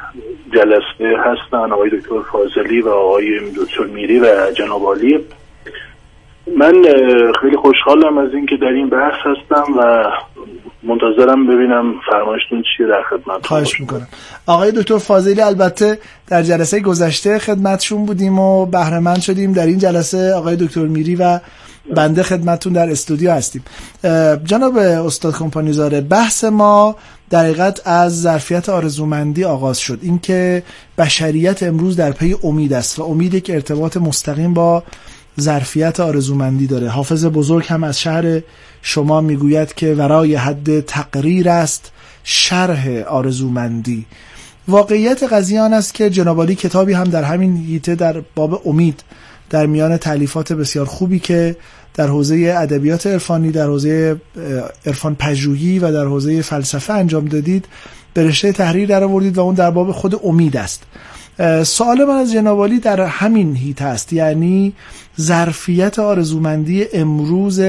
جلسه 0.54 1.18
هستن 1.20 1.72
آقای 1.72 1.90
دکتر 1.90 2.22
فاضلی 2.32 2.82
و 2.82 2.90
آقای 2.90 3.40
دکتر 3.40 3.84
میری 3.84 4.20
و 4.20 4.52
جناب 4.58 4.84
عالی. 4.84 5.20
من 6.58 6.74
خیلی 7.42 7.58
خوشحالم 7.58 8.18
از 8.18 8.34
اینکه 8.34 8.56
در 8.58 8.68
این 8.68 8.90
بحث 8.90 9.20
هستم 9.26 9.74
و 9.78 10.04
منتظرم 10.84 11.48
ببینم 11.48 11.94
فرمایشتون 12.12 12.64
چیه 12.78 12.88
در 12.88 13.02
خدمت 13.10 13.46
خواهش 13.46 13.80
می‌کنم. 13.80 14.08
آقای 14.48 14.72
دکتر 14.72 14.98
فاضلی 14.98 15.42
البته 15.42 15.98
در 16.28 16.42
جلسه 16.42 16.80
گذشته 16.80 17.40
خدمتشون 17.40 18.06
بودیم 18.06 18.40
و 18.40 18.66
بهرهمند 18.66 19.22
شدیم. 19.22 19.54
در 19.54 19.66
این 19.66 19.78
جلسه 19.78 20.34
آقای 20.34 20.56
دکتر 20.56 20.82
میری 20.82 21.16
و 21.16 21.40
بنده 21.96 22.24
خدمتون 22.24 22.74
در 22.74 22.90
استودیو 22.90 23.32
هستیم. 23.32 23.64
جناب 24.44 24.78
استاد 24.78 25.36
کمپانیزاده 25.38 26.02
بحث 26.02 26.44
ما 26.44 26.96
در 27.30 27.74
از 27.86 28.22
ظرفیت 28.22 28.70
آرزومندی 28.70 29.44
آغاز 29.44 29.80
شد. 29.80 30.00
اینکه 30.02 30.64
بشریت 30.98 31.64
امروز 31.64 31.96
در 31.96 32.12
پی 32.12 32.36
امید 32.44 32.74
است 32.74 33.00
و 33.00 33.04
امید 33.04 33.44
که 33.44 33.54
ارتباط 33.54 33.98
مستقیم 33.98 34.54
با 34.54 34.84
ظرفیت 35.40 36.00
آرزومندی 36.00 36.68
داره. 36.68 36.90
حافظ 36.90 37.26
بزرگ 37.26 37.66
هم 37.68 37.84
از 37.84 38.00
شهر 38.00 38.42
شما 38.82 39.22
می‌گوید 39.22 39.74
که 39.74 39.94
ورای 39.94 40.36
حد 40.36 40.80
تقریر 40.80 41.50
است 41.50 41.92
شرح 42.24 42.90
آرزومندی. 43.08 44.06
واقعیت 44.68 45.24
قضیه 45.24 45.62
آن 45.62 45.74
است 45.74 45.94
که 45.94 46.10
جنابالی 46.10 46.56
کتابی 46.56 46.94
هم 46.94 47.04
در 47.04 47.24
همین 47.24 47.58
هیته 47.58 47.96
در 47.96 48.22
باب 48.36 48.68
امید 48.68 49.04
در 49.50 49.66
میان 49.66 49.98
تعلیفات 49.98 50.54
بسیار 50.54 50.86
خوبی 50.86 51.20
که 51.20 51.56
در 52.00 52.08
حوزه 52.08 52.54
ادبیات 52.58 53.08
عرفانی 53.08 53.52
در 53.52 53.66
حوزه 53.66 54.22
عرفان 54.86 55.16
پژوهی 55.16 55.80
و 55.80 55.92
در 55.92 56.06
حوزه 56.06 56.42
فلسفه 56.42 56.94
انجام 56.94 57.26
دادید 57.26 57.66
به 58.14 58.24
رشته 58.24 58.52
تحریر 58.52 58.90
در 58.90 59.04
آوردید 59.04 59.38
و 59.38 59.42
اون 59.42 59.56
در 59.56 59.72
باب 59.72 59.92
خود 59.92 60.20
امید 60.24 60.58
است. 60.58 60.84
سوال 61.64 62.06
من 62.06 62.16
از 62.16 62.32
جنابالی 62.32 62.80
در 62.80 63.02
همین 63.02 63.56
هیت 63.56 63.82
است 63.82 64.14
یعنی 64.14 64.74
ظرفیت 65.22 66.00
آرزومندی 66.00 66.86
امروز 66.94 67.60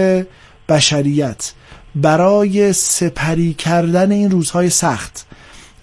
بشریت 0.69 1.53
برای 1.95 2.73
سپری 2.73 3.55
کردن 3.55 4.11
این 4.11 4.31
روزهای 4.31 4.71
سخت 4.71 5.27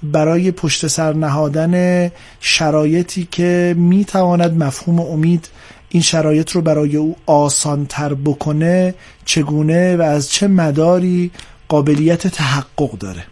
برای 0.03 0.51
پشت 0.51 0.87
سر 0.87 1.13
نهادن 1.13 2.11
شرایطی 2.39 3.27
که 3.31 3.75
می‌تواند 3.77 4.63
مفهوم 4.63 4.99
امید 4.99 5.47
این 5.89 6.01
شرایط 6.01 6.51
رو 6.51 6.61
برای 6.61 6.97
او 6.97 7.15
آسانتر 7.25 8.13
بکنه 8.25 8.93
چگونه 9.25 9.97
و 9.97 10.01
از 10.01 10.31
چه 10.31 10.47
مداری 10.47 11.31
قابلیت 11.69 12.27
تحقق 12.27 12.91
داره؟ 12.99 13.23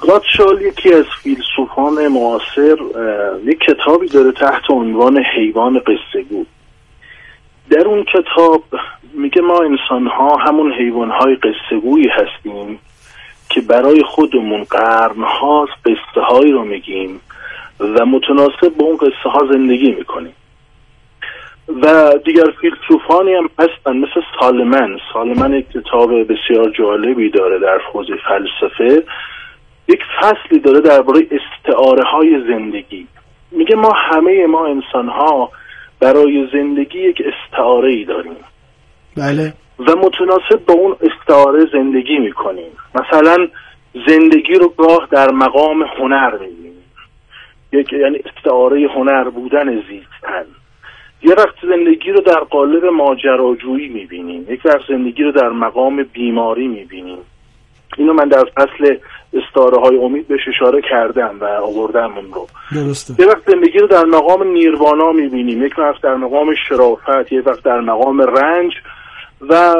گاتشال 0.00 0.62
یکی 0.62 0.94
از 0.94 1.04
فیلسوفان 1.22 2.08
معاصر 2.08 2.76
یک 3.44 3.58
کتابی 3.58 4.08
داره 4.08 4.32
تحت 4.32 4.70
عنوان 4.70 5.24
حیوان 5.36 5.78
قصه 5.78 6.24
در 7.70 7.88
اون 7.88 8.04
کتاب 8.04 8.64
میگه 9.12 9.42
ما 9.42 9.58
انسان 9.62 10.06
ها 10.06 10.36
همون 10.36 10.72
حیوان 10.72 11.10
های 11.10 11.34
قصه 11.36 11.80
هستیم 12.10 12.78
که 13.48 13.60
برای 13.60 14.02
خودمون 14.02 14.64
قرن 14.64 15.22
ها 15.22 15.68
قصه 15.84 16.20
هایی 16.20 16.52
رو 16.52 16.64
میگیم. 16.64 17.20
و 17.80 18.06
متناسب 18.06 18.76
با 18.78 18.84
اون 18.84 18.96
قصه 18.96 19.30
ها 19.30 19.48
زندگی 19.52 19.90
می‌کنیم. 19.90 20.34
و 21.82 22.12
دیگر 22.24 22.44
فیلسوفانی 22.60 23.34
هم 23.34 23.50
هستن 23.58 23.96
مثل 23.96 24.20
سالمن. 24.40 24.98
سالمن 25.12 25.52
یک 25.52 25.66
کتاب 25.70 26.10
بسیار 26.22 26.70
جالبی 26.78 27.30
داره 27.30 27.58
در 27.58 27.78
حوزه 27.92 28.14
فلسفه. 28.28 29.02
یک 29.88 30.00
فصلی 30.20 30.58
داره 30.58 30.80
درباره 30.80 31.20
استعاره 31.20 32.04
های 32.04 32.40
زندگی. 32.48 33.06
میگه 33.50 33.76
ما 33.76 33.92
همه 33.96 34.46
ما 34.46 34.66
انسان 34.66 35.08
ها 35.08 35.50
برای 36.00 36.48
زندگی 36.52 36.98
یک 36.98 37.22
استعاره 37.26 37.90
ای 37.90 38.04
داریم. 38.04 38.36
بله. 39.16 39.52
و 39.78 39.96
متناسب 39.96 40.66
با 40.66 40.74
اون 40.74 40.96
استعاره 41.00 41.66
زندگی 41.72 42.18
می‌کنیم. 42.18 42.72
مثلا 42.94 43.48
زندگی 44.06 44.54
رو 44.54 44.68
گاه 44.68 45.08
در 45.10 45.30
مقام 45.30 45.82
هنر 45.82 46.32
می‌بینیم. 46.32 46.69
یک 47.72 47.92
یعنی 47.92 48.18
استعاره 48.18 48.88
هنر 48.94 49.30
بودن 49.30 49.74
زیستن. 49.74 50.46
یه 51.22 51.34
وقت 51.34 51.54
زندگی 51.62 52.10
رو 52.10 52.20
در 52.20 52.40
قالب 52.40 52.84
ماجراجویی 52.84 53.88
می‌بینیم. 53.88 54.46
یک 54.48 54.60
وقت 54.64 54.88
زندگی 54.88 55.22
رو 55.22 55.32
در 55.32 55.48
مقام 55.48 56.02
بیماری 56.02 56.68
می‌بینیم. 56.68 57.18
اینو 57.98 58.12
من 58.12 58.28
در 58.28 58.44
فصل 58.56 58.96
استاره 59.32 59.80
های 59.80 59.96
امید 59.96 60.28
بهش 60.28 60.40
اشاره 60.48 60.82
کردم 60.90 61.38
و 61.40 61.44
آوردم 61.44 62.12
اون 62.16 62.32
رو. 62.32 62.46
درسته. 62.74 63.14
یه 63.18 63.26
وقت 63.26 63.50
زندگی 63.50 63.78
رو 63.78 63.86
در 63.86 64.04
مقام 64.04 64.42
نیروانا 64.42 65.12
می‌بینیم. 65.12 65.66
یک 65.66 65.78
وقت 65.78 66.02
در 66.02 66.14
مقام 66.14 66.54
شرافت 66.68 67.32
یک 67.32 67.46
وقت 67.46 67.64
در 67.64 67.80
مقام 67.80 68.20
رنج 68.20 68.72
و 69.48 69.74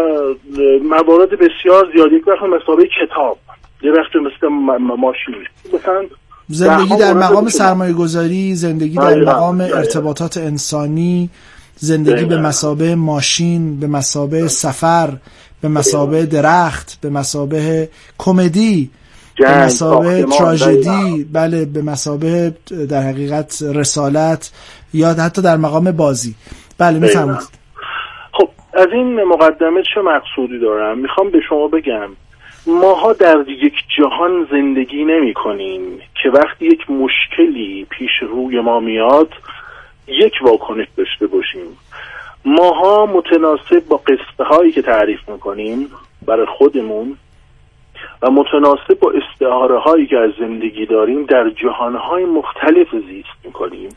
موارد 0.83 1.31
بسیار 1.31 1.93
زیاد. 1.95 2.13
یک 2.13 2.29
وقت 2.29 2.43
مسابقه 2.43 2.89
کتاب. 3.03 3.39
یه 3.83 3.93
وقت 3.93 4.17
مثل 4.17 4.49
ماشین. 4.79 5.35
مثلا 5.75 6.05
زندگی 6.51 6.97
در 6.97 7.13
مقام 7.13 7.49
سرمایه 7.49 7.93
گذاری 7.93 8.55
زندگی 8.55 8.97
در 8.97 9.15
مقام 9.15 9.61
ارتباطات 9.61 10.37
انسانی 10.37 11.31
زندگی 11.77 12.25
به 12.25 12.37
مسابه 12.37 12.95
ماشین 12.95 13.81
به 13.81 13.87
مسابه 13.87 14.49
سفر 14.49 15.17
به 15.63 15.69
مسابه 15.69 16.27
درخت 16.27 16.99
به 17.01 17.11
مسابه 17.11 17.89
کمدی 18.19 18.91
به 19.37 19.65
مسابه 19.65 20.23
تراژدی 20.23 21.25
بله 21.33 21.65
به 21.65 21.83
مسابه 21.83 22.55
در 22.89 23.03
حقیقت 23.03 23.63
رسالت 23.63 24.51
یا 24.95 25.09
حتی 25.09 25.43
در 25.43 25.57
مقام 25.57 25.91
بازی. 25.91 26.35
بله 26.79 26.99
می‌فهمید 26.99 27.39
خب 28.33 28.49
از 28.75 28.87
این 28.93 29.25
مقدمه 29.25 29.83
چه 29.95 30.01
مقصودی 30.01 30.59
دارم؟ 30.59 30.99
می‌خوام 30.99 31.31
به 31.31 31.39
شما 31.49 31.69
بگم 31.69 32.09
ماها 32.67 33.13
در 33.13 33.45
یک 33.49 33.75
جهان 33.97 34.49
زندگی 34.51 35.05
نمی 35.05 35.35
کنیم 35.35 35.83
که 36.23 36.31
وقتی 36.31 36.67
یک 36.67 36.91
مشکلی 36.91 37.87
پیش 37.91 38.11
روی 38.21 38.61
ما 38.61 38.81
میاد 38.81 39.33
یک 40.07 40.35
واکنش 40.43 40.87
داشته 40.97 41.27
باشیم. 41.27 41.77
ماها 42.45 43.07
متناسب 43.07 43.89
با 43.89 43.97
قصه 43.97 44.45
هایی 44.45 44.73
که 44.73 44.83
تعریف 44.83 45.29
می‌کنیم 45.29 45.89
برای 46.27 46.47
خودمون 46.47 47.17
و 48.23 48.31
متناسب 48.31 48.99
با 49.01 49.13
استعاره 49.13 49.79
هایی 49.79 50.07
که 50.07 50.19
از 50.19 50.31
زندگی 50.39 50.87
داریم 50.87 51.25
در 51.25 51.51
جهان 51.51 51.97
های 51.97 52.25
مختلف 52.25 52.89
زیست 52.91 53.45
می‌کنیم. 53.45 53.89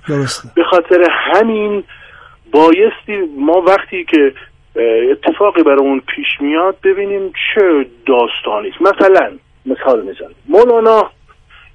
به 0.56 0.63
خاطر 0.63 1.08
همین 1.10 1.84
بایستی 2.52 3.17
ما 3.38 3.62
وقتی 3.62 4.04
که 4.04 4.34
اتفاقی 5.12 5.63
برای 5.63 5.79
اون 5.79 5.99
پیش 5.99 6.27
میاد 6.39 6.75
ببینیم 6.83 7.33
چه 7.55 7.86
داستانی 8.05 8.69
است. 8.69 8.81
مثلا 8.81 9.31
مثال 9.65 10.01
می‌زنیم 10.01 10.36
مولانا 10.47 11.09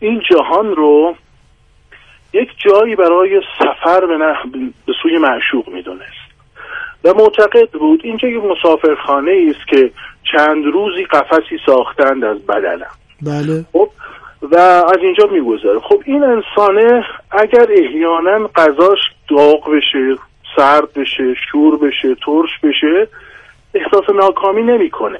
این 0.01 0.23
جهان 0.31 0.77
رو 0.77 1.15
یک 2.33 2.49
جایی 2.59 2.97
برای 2.97 3.41
سفر 3.59 4.07
به, 4.07 4.35
به 4.87 4.93
سوی 5.03 5.19
معشوق 5.19 5.69
می‌دونست. 5.69 6.29
و 7.05 7.15
معتقد 7.15 7.71
بود 7.71 8.01
اینجا 8.05 8.29
یک 8.29 8.43
مسافرخانه 8.45 9.55
است 9.57 9.69
که 9.69 9.91
چند 10.33 10.65
روزی 10.65 11.05
قفسی 11.05 11.59
ساختند 11.67 12.25
از 12.25 12.47
بدنم. 12.47 12.91
بله. 13.23 13.65
خب 13.73 13.91
و 14.43 14.57
از 14.57 14.99
اینجا 15.03 15.27
می‌گذاره 15.33 15.79
خب 15.79 16.03
این 16.05 16.25
انسانه 16.25 17.05
اگر 17.31 17.67
احیانا 17.71 18.51
غذاش 18.57 18.99
داغ 19.31 19.71
بشه 19.71 20.17
سرد 20.59 20.93
بشه 20.93 21.35
شور 21.53 21.79
بشه 21.79 22.15
ترش 22.15 22.51
بشه 22.63 23.09
احساس 23.75 24.11
ناکامی 24.11 24.63
نمی‌کنه. 24.63 25.19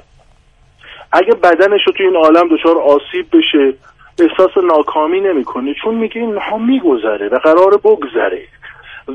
اگه 1.11 1.33
بدنش 1.33 1.81
رو 1.87 1.93
تو 1.93 2.03
این 2.03 2.15
عالم 2.15 2.47
دچار 2.51 2.77
آسیب 2.77 3.25
بشه 3.33 3.73
احساس 4.19 4.63
ناکامی 4.63 5.19
نمی‌کنه. 5.19 5.75
چون 5.83 5.95
میگه 5.95 6.21
اینها 6.21 6.57
میگذره 6.57 7.27
و 7.27 7.39
قرار 7.39 7.77
بگذره. 7.77 8.41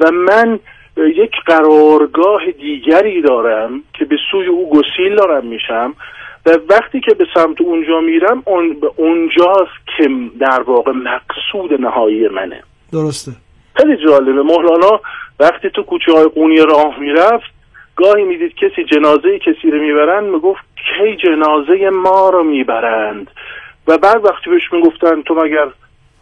و 0.01 0.11
من 0.11 0.59
یک 0.97 1.33
قرارگاه 1.47 2.51
دیگری 2.51 3.23
دارم 3.23 3.83
که 3.99 4.05
به 4.05 4.17
سوی 4.31 4.47
او 4.47 4.71
گسیل 4.71 5.17
دارم 5.17 5.47
میشم 5.47 5.95
و 6.47 6.51
وقتی 6.69 7.01
که 7.01 7.15
به 7.15 7.27
سمت 7.35 7.61
اونجا 7.61 8.01
میرم 8.01 8.43
اون 8.47 8.81
به 8.81 8.91
اونجاست 8.97 9.87
که 9.97 10.09
در 10.41 10.63
واقع 10.63 10.93
مقصود 10.93 11.81
نهایی 11.81 12.29
منه. 12.29 12.63
درسته. 12.93 13.33
خیلی 13.77 13.97
جالبه. 13.97 14.43
مولانا 14.43 15.01
وقتی 15.41 15.71
تو 15.71 15.83
کوچه 15.83 16.13
های 16.13 16.25
قونی 16.25 16.57
راه 16.57 17.01
می‌رفت 17.01 17.55
گاهی 17.97 18.25
می‌دید 18.25 18.55
کسی 18.55 18.85
جنازه 18.85 19.39
کسی 19.39 19.71
رو 19.71 19.81
می‌برن 19.81 20.25
می‌گفت 20.25 20.65
کی 20.77 21.17
جنازه 21.17 21.91
ما 21.91 22.31
رو 22.31 22.43
می‌برند؟ 22.43 23.31
و 23.89 23.99
بعد 23.99 24.25
وقتی 24.25 24.51
بهش 24.51 24.73
می‌گفتن 24.73 25.23
تو 25.23 25.35
مگر 25.35 25.69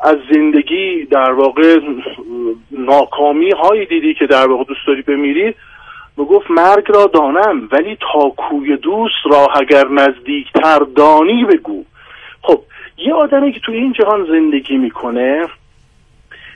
از 0.00 0.16
زندگی 0.32 1.04
در 1.04 1.32
واقع 1.32 1.80
ناکامی 2.70 3.50
هایی 3.50 3.86
دیدی 3.86 4.14
که 4.14 4.26
در 4.26 4.46
واقع 4.48 4.64
دوست 4.64 4.86
داری 4.86 5.02
بمیری؟ 5.02 5.54
می‌گفت 6.16 6.50
مرگ 6.50 6.84
را 6.88 7.06
دانم 7.06 7.68
ولی 7.72 7.98
تا 8.12 8.28
کوی 8.36 8.76
دوست 8.76 9.26
را 9.30 9.46
اگر 9.54 9.88
نزدیکتر 9.88 10.78
دانی 10.96 11.44
بگو. 11.44 11.84
خب 12.42 12.60
یه 12.98 13.14
آدمی 13.14 13.52
که 13.52 13.60
توی 13.60 13.76
این 13.76 13.92
جهان 13.92 14.24
زندگی 14.24 14.76
می‌کنه 14.76 15.48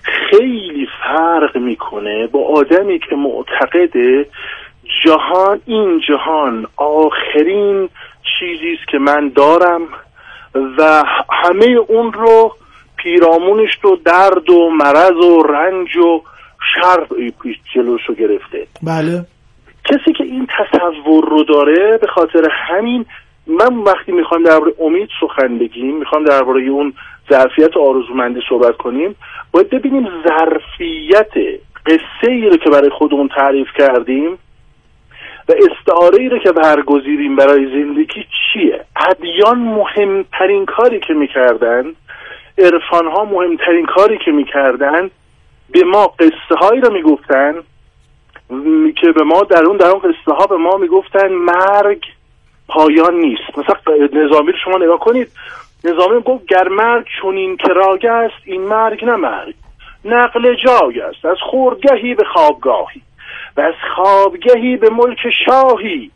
خیلی 0.07 0.89
فرق 1.03 1.57
می‌کنه 1.57 2.27
با 2.27 2.45
آدمی 2.45 2.99
که 2.99 3.17
معتقده 3.17 4.27
جهان 5.05 5.61
این 5.67 6.01
جهان 6.09 6.67
آخرین 6.77 7.89
چیزی 8.39 8.73
است 8.73 8.89
که 8.89 8.99
من 8.99 9.29
دارم 9.29 9.83
و 10.79 11.05
همه 11.31 11.67
اون 11.67 12.13
رو 12.13 12.57
پیرامونش 12.97 13.79
رو 13.83 13.99
درد 14.05 14.51
و 14.51 14.71
مرض 14.71 15.17
و 15.17 15.43
رنج 15.43 15.97
و 15.97 16.23
شر 16.75 17.07
پیش 17.43 17.57
جلوش 17.75 18.07
رو 18.07 18.15
گرفته. 18.15 18.67
بله. 18.83 19.25
کسی 19.85 20.13
که 20.19 20.25
این 20.25 20.47
تصور 20.59 21.29
رو 21.29 21.45
داره 21.45 21.99
به 21.99 22.07
خاطر 22.07 22.49
همین 22.51 23.07
من 23.47 23.77
وقتی 23.77 24.13
می‌خوام 24.13 24.43
درباره 24.43 24.73
امید 24.81 25.09
سخن 25.21 25.59
بگیم 25.59 25.97
می‌خوام 25.97 26.25
درباره 26.25 26.63
اون 26.63 26.93
ظرفیت 27.31 27.77
آرزومندی 27.77 28.41
صحبت 28.49 28.77
کنیم 28.77 29.17
باید 29.53 29.71
ببینیم 29.71 30.09
ظرفیت 30.29 31.61
قصه 31.87 32.31
ای 32.31 32.49
رو 32.49 32.57
که 32.57 32.71
برای 32.71 32.91
خودمون 32.91 33.29
تعریف 33.29 33.69
کردیم 33.79 34.39
و 35.49 35.53
استعاره 35.53 36.19
ای 36.21 36.29
رو 36.29 36.39
که 36.39 36.53
برگزیدیم 36.53 37.37
برای 37.37 37.67
زندگی 37.67 38.25
چیه؟ 38.53 38.85
ادیان 39.11 39.59
مهمترین 39.59 40.67
کاری 40.67 41.01
که 41.01 41.15
می‌کردن 41.15 41.93
عرفان 42.59 43.07
ها 43.07 43.25
مهمترین 43.25 43.87
کاری 43.87 44.19
که 44.25 44.31
می‌کردن 44.31 45.11
به 45.71 45.85
ما 45.85 46.07
قصه 46.07 46.55
هایی 46.61 46.81
رو 46.81 46.93
می‌گفتن 46.93 47.55
که 49.01 49.13
به 49.13 49.25
ما 49.25 49.43
در 49.43 49.65
اون 49.65 49.77
در 49.77 49.87
اون 49.87 49.99
قصه 49.99 50.33
ها 50.33 50.47
به 50.47 50.57
ما 50.57 50.77
می‌گفتن 50.77 51.29
مرگ 51.29 52.03
پایان 52.69 53.15
نیست. 53.15 53.59
مثلا 53.59 53.77
نظامی 54.13 54.53
رو 54.53 54.59
شما 54.65 54.79
نگاه 54.79 54.99
کنید 54.99 55.29
نظامی 55.87 56.23
گفت 56.23 56.47
گر 56.47 56.69
مرگ 56.69 57.07
چونین 57.21 57.57
که 57.57 57.69
راگ 57.69 58.07
است 58.07 58.43
این 58.45 58.63
مرگ 58.63 59.05
نه 59.05 59.17
مرگ 59.17 59.55
نقل 60.05 60.55
جای 60.55 61.01
است 61.01 61.25
از 61.25 61.37
خورگهی 61.51 62.15
به 62.15 62.25
خوابگاهی 62.25 63.03
و 63.57 63.61
از 63.61 63.75
خوابگهی 63.95 64.77
به 64.77 64.91
ملک 64.91 65.19
شاهی. 65.47 66.11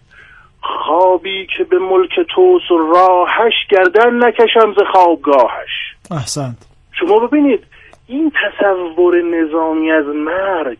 خوابی 0.63 1.47
که 1.57 1.65
به 1.65 1.79
ملک 1.79 2.21
توس 2.35 2.63
راهش 2.71 3.55
گردن 3.71 4.25
نکشم 4.25 4.75
ز 4.75 4.79
خوابگاهش. 4.93 5.97
احسنت. 6.11 6.57
شما 6.93 7.19
ببینید 7.19 7.65
این 8.07 8.33
تصور 8.43 9.23
نظامی 9.23 9.91
از 9.91 10.05
مرگ 10.07 10.79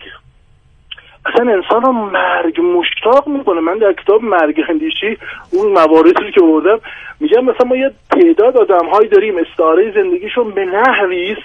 اصلا 1.35 1.53
انسان 1.53 1.83
رو 1.83 1.93
مرگ 1.93 2.61
مشتاق 2.61 3.29
می‌کنه. 3.29 3.61
من 3.61 3.79
در 3.79 3.93
کتاب 3.93 4.23
مرگ 4.23 4.65
اندیشی 4.69 5.19
اون 5.53 5.73
مواردی 5.73 6.33
که 6.35 6.41
بردم 6.41 6.81
میگم 7.21 7.45
مثلا 7.45 7.69
ما 7.69 7.77
یه 7.77 7.91
تعداد 8.11 8.57
آدم 8.57 8.87
هایی 8.87 9.09
داریم 9.09 9.35
استعاره 9.39 9.93
زندگیشون 9.95 10.51
به 10.51 10.65
نحوی 10.65 11.33
است 11.33 11.43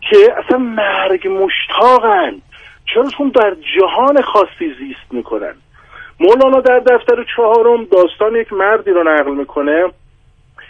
که 0.00 0.16
اصلا 0.38 0.58
مرگ 0.58 1.28
مشتاقن. 1.28 2.34
چرا؟ 2.94 3.04
چون 3.18 3.28
در 3.28 3.56
جهان 3.78 4.22
خاصی 4.22 4.74
زیست 4.78 5.12
می‌کنن. 5.12 5.54
مولانا 6.20 6.60
در 6.60 6.78
دفتر 6.78 7.24
چهارم 7.36 7.84
داستان 7.84 8.36
یک 8.36 8.52
مردی 8.52 8.90
رو 8.90 9.02
نقل 9.02 9.34
می‌کنه 9.34 9.84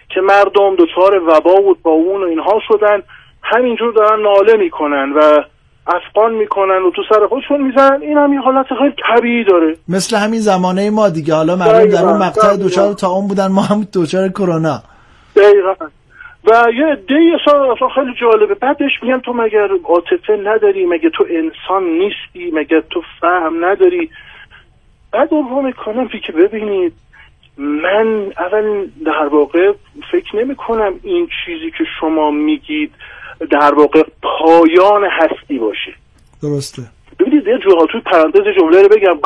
که 0.08 0.20
مردم 0.20 0.76
دچار 0.76 1.22
وبا 1.22 1.62
و 1.62 1.88
اون 1.88 2.22
و 2.22 2.26
اینها 2.26 2.60
شدن. 2.68 3.02
همینجور 3.42 3.92
دارن 3.92 4.22
ناله 4.22 4.56
می‌کنن 4.56 5.12
و 5.12 5.42
افغان 5.86 6.34
می‌کنن 6.34 6.82
و 6.82 6.90
تو 6.90 7.02
سر 7.08 7.26
خودشون 7.26 7.60
می‌زنن 7.60 8.02
این 8.02 8.18
هم 8.18 8.32
یه 8.32 8.40
حالت 8.40 8.66
خیلی 8.78 8.94
طبیعی 9.08 9.44
داره. 9.44 9.76
مثل 9.88 10.16
همین 10.16 10.40
زمانه 10.40 10.90
ما 10.90 11.08
دیگه. 11.08 11.34
حالا 11.34 11.56
مردم 11.56 11.86
در 11.86 12.04
اون 12.04 12.18
مقطع 12.18 12.56
دوچار 12.56 12.92
تا 12.94 13.08
اون 13.08 13.28
بودن 13.28 13.46
ما 13.46 13.62
هم 13.62 13.86
دوچار 13.92 14.28
کرونا. 14.28 14.82
دقیقا. 15.36 15.74
و 16.44 16.70
یه 16.74 16.86
عده 16.86 17.14
اصلا 17.72 17.88
خیلی 17.88 18.14
جالبه. 18.20 18.54
بعدش 18.54 18.90
میگن 19.02 19.20
تو 19.20 19.32
مگر 19.32 19.68
عاطفه 19.84 20.36
نداری 20.44 20.86
مگه 20.86 21.10
تو 21.10 21.24
انسان 21.30 21.82
نیستی 21.84 22.50
مگه 22.52 22.82
تو 22.90 23.02
فهم 23.20 23.64
نداری. 23.64 24.10
بعد 25.12 25.28
اون 25.34 25.64
می‌کنم 25.64 26.08
که 26.08 26.32
ببینید 26.32 26.92
من 27.58 28.32
اول 28.38 28.86
در 29.06 29.28
واقع 29.32 29.72
فکر 30.12 30.36
نمی 30.36 30.54
کنم 30.54 30.92
این 31.02 31.28
چیزی 31.44 31.70
که 31.70 31.84
شما 32.00 32.30
میگید 32.30 32.92
در 33.50 33.74
واقع 33.74 34.02
پایان 34.22 35.04
هستی 35.10 35.58
باشه. 35.58 35.94
درسته. 36.42 36.82
ببینید 37.18 37.46
یه 37.46 37.58
جوها 37.58 37.86
توی 37.86 38.00
پرانتز 38.00 38.40
جمله 38.58 38.82
رو 38.82 38.88
بگم. 38.88 39.20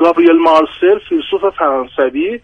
گابریل 0.00 0.38
مارسل 0.38 0.98
فیلسوف 1.08 1.54
فرانسوی 1.58 2.40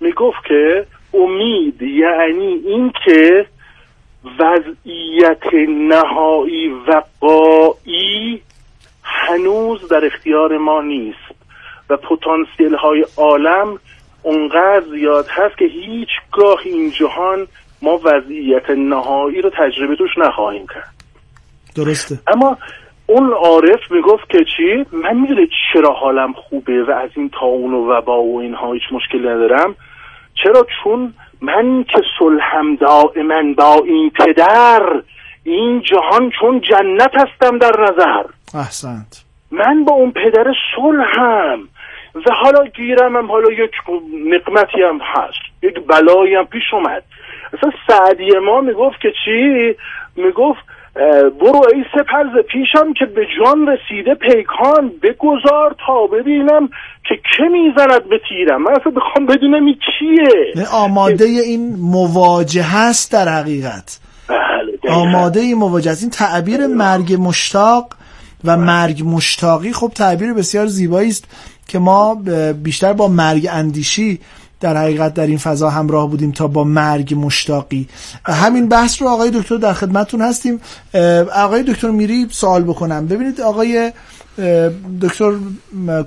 می‌گفت 0.00 0.44
که 0.48 0.86
امید 1.14 1.82
یعنی 1.82 2.46
اینکه 2.46 3.46
وضعیت 4.38 5.54
نهایی 5.68 6.68
وقایی 6.68 8.42
هنوز 9.02 9.88
در 9.88 10.06
اختیار 10.06 10.58
ما 10.58 10.82
نیست 10.82 11.18
و 11.90 11.96
پتانسیل 11.96 12.74
های 12.74 13.04
عالم 13.16 13.78
اونقدر 14.22 14.84
زیاد 14.90 15.26
هست 15.28 15.58
که 15.58 15.64
هیچگاه 15.64 16.60
این 16.64 16.90
جهان 16.90 17.46
ما 17.82 18.00
وضعیت 18.04 18.70
نهایی 18.70 19.42
رو 19.42 19.50
تجربه 19.50 19.96
توش 19.96 20.10
نخواهیم 20.18 20.66
کرد. 20.66 20.94
درسته. 21.76 22.18
اما 22.34 22.58
اون 23.06 23.32
عارف 23.32 23.90
می‌گفت 23.90 24.30
که 24.30 24.38
چی؟ 24.56 24.96
من 24.96 25.16
می‌دونه 25.16 25.48
چرا 25.72 25.92
حالم 25.92 26.32
خوبه 26.32 26.84
و 26.84 26.90
از 26.90 27.10
این 27.16 27.30
تاون 27.40 27.74
و 27.74 27.92
وبا 27.92 28.22
و 28.22 28.40
اینها 28.40 28.72
هیچ 28.72 28.82
مشکلی 28.92 29.28
ندارم؟ 29.28 29.74
چرا؟ 30.42 30.66
چون 30.82 31.14
من 31.40 31.84
که 31.84 31.98
صلحم 32.18 32.76
دائما 32.76 33.54
با 33.58 33.84
این 33.84 34.10
پدر 34.10 35.02
این 35.44 35.82
جهان 35.82 36.30
چون 36.40 36.60
جنت 36.60 37.10
هستم 37.14 37.58
در 37.58 37.72
نظر. 37.80 38.24
احسنت. 38.54 39.24
من 39.50 39.84
با 39.84 39.94
اون 39.94 40.12
پدر 40.12 40.52
صلحم 40.76 41.60
و 42.14 42.34
حالا 42.42 42.66
گیرم 42.66 43.16
هم 43.16 43.26
حالا 43.26 43.52
یک 43.52 43.70
نقمتی 44.26 44.82
هم 44.82 44.98
هست. 45.02 45.51
یک 45.62 45.74
بلایی 45.88 46.34
هم 46.34 46.44
پیش 46.44 46.62
اومد. 46.72 47.02
اصلا 47.58 47.70
سعدی 47.88 48.30
ما 48.46 48.60
می‌گفت 48.60 49.00
که 49.02 49.08
چی؟ 49.24 49.74
می‌گفت 50.16 50.60
برو 51.40 51.66
ای 51.74 51.84
سپرز 51.94 52.44
پیشم 52.48 52.92
که 52.92 53.04
به 53.04 53.26
جان 53.38 53.66
رسیده 53.66 54.14
پیکان 54.14 54.92
بگذار 55.02 55.76
تا 55.86 56.06
ببینم 56.06 56.68
که 57.08 57.14
که 57.14 57.42
می‌زند 57.42 58.08
به 58.08 58.20
تیرم. 58.28 58.62
من 58.62 58.72
اصلا 58.72 58.92
بخوام 58.92 59.26
بدونم 59.26 59.66
این 59.66 59.78
کیه 59.98 60.66
آماده 60.72 61.24
این 61.24 61.76
مواجه 61.76 62.62
هست 62.62 63.12
در 63.12 63.28
حقیقت. 63.28 64.00
بله 64.28 64.94
آماده 64.94 65.40
این 65.40 65.58
مواجه 65.58 65.90
هست. 65.90 66.02
این 66.02 66.10
تعبیر 66.10 66.66
مرگ 66.66 67.16
مشتاق 67.20 67.94
و 68.44 68.56
مرگ 68.56 69.02
مشتاقی 69.06 69.72
خب 69.72 69.88
تعبیر 69.88 70.32
بسیار 70.32 70.66
زیبایی 70.66 71.08
است 71.08 71.52
که 71.68 71.78
ما 71.78 72.22
بیشتر 72.64 72.92
با 72.92 73.08
مرگ 73.08 73.48
اندیشی 73.52 74.20
در 74.62 74.76
حقیقت 74.76 75.14
در 75.14 75.26
این 75.26 75.38
فضا 75.38 75.70
همراه 75.70 76.10
بودیم 76.10 76.32
تا 76.32 76.46
با 76.46 76.64
مرگ 76.64 77.14
مشتاقی. 77.14 77.88
همین 78.24 78.68
بحث 78.68 79.02
رو 79.02 79.08
آقای 79.08 79.30
دکتر 79.30 79.56
در 79.56 79.72
خدمتون 79.72 80.22
هستیم. 80.22 80.60
آقای 81.34 81.62
دکتر 81.62 81.90
میری 81.90 82.26
سوال 82.30 82.62
بکنم. 82.62 83.06
ببینید 83.06 83.40
آقای 83.40 83.92
دکتر 85.00 85.32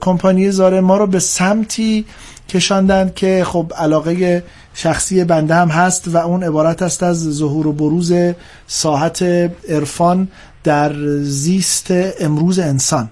کمپانی 0.01 0.51
زاره 0.51 0.81
ما 0.81 0.97
رو 0.97 1.07
به 1.07 1.19
سمتی 1.19 2.05
کشاندند 2.49 3.13
که 3.13 3.43
خب 3.47 3.71
علاقه 3.77 4.43
شخصی 4.73 5.23
بنده 5.23 5.55
هم 5.55 5.67
هست 5.67 6.07
و 6.07 6.17
اون 6.17 6.43
عبارت 6.43 6.81
است 6.81 7.03
از 7.03 7.17
ظهور 7.17 7.67
و 7.67 7.73
بروز 7.73 8.13
ساحت 8.67 9.21
عرفان 9.69 10.27
در 10.63 10.93
زیست 11.21 11.87
امروز 12.19 12.59
انسان. 12.59 13.09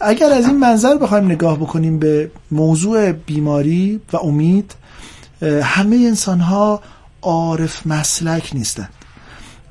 اگر 0.00 0.32
از 0.32 0.46
این 0.46 0.58
منظر 0.58 0.96
بخوایم 0.96 1.24
نگاه 1.24 1.56
بکنیم 1.56 1.98
به 1.98 2.30
موضوع 2.50 3.12
بیماری 3.12 4.00
و 4.12 4.16
امید 4.16 4.74
همه 5.62 5.96
انسان 5.96 6.40
ها 6.40 6.80
عارف 7.22 7.86
مسلک 7.86 8.50
نیستند. 8.54 8.88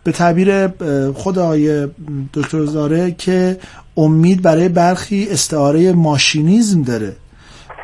به 0.03 0.11
تعبیر 0.11 0.67
خود 1.11 1.39
آقای 1.39 1.87
دکتر 2.33 2.65
زاره 2.65 3.11
که 3.11 3.59
امید 3.97 4.41
برای 4.41 4.69
برخی 4.69 5.27
استعاره 5.29 5.91
ماشینیزم 5.93 6.81
داره 6.81 7.15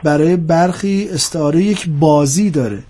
برای 0.04 0.36
برخی 0.36 1.10
استعاره 1.12 1.64
یک 1.64 1.90
بازی 1.90 2.50
داره. 2.50 2.84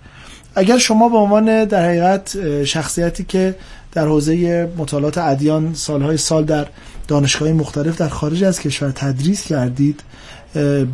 اگر 0.54 0.78
شما 0.78 1.08
به 1.08 1.16
عنوان 1.16 1.64
در 1.64 1.84
حقیقت 1.84 2.64
شخصیتی 2.64 3.24
که 3.24 3.54
در 3.92 4.06
حوزه 4.06 4.68
مطالعات 4.76 5.18
ادیان 5.18 5.74
سالهای 5.74 6.16
سال 6.16 6.44
در 6.44 6.66
دانشگاه 7.08 7.52
مختلف 7.52 7.98
در 7.98 8.08
خارج 8.08 8.44
از 8.44 8.60
کشور 8.60 8.90
تدریس 8.90 9.46
کردید. 9.46 10.00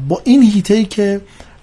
با 0.09 0.20
این 0.25 0.42
هیته 0.42 0.85
که 0.85 1.20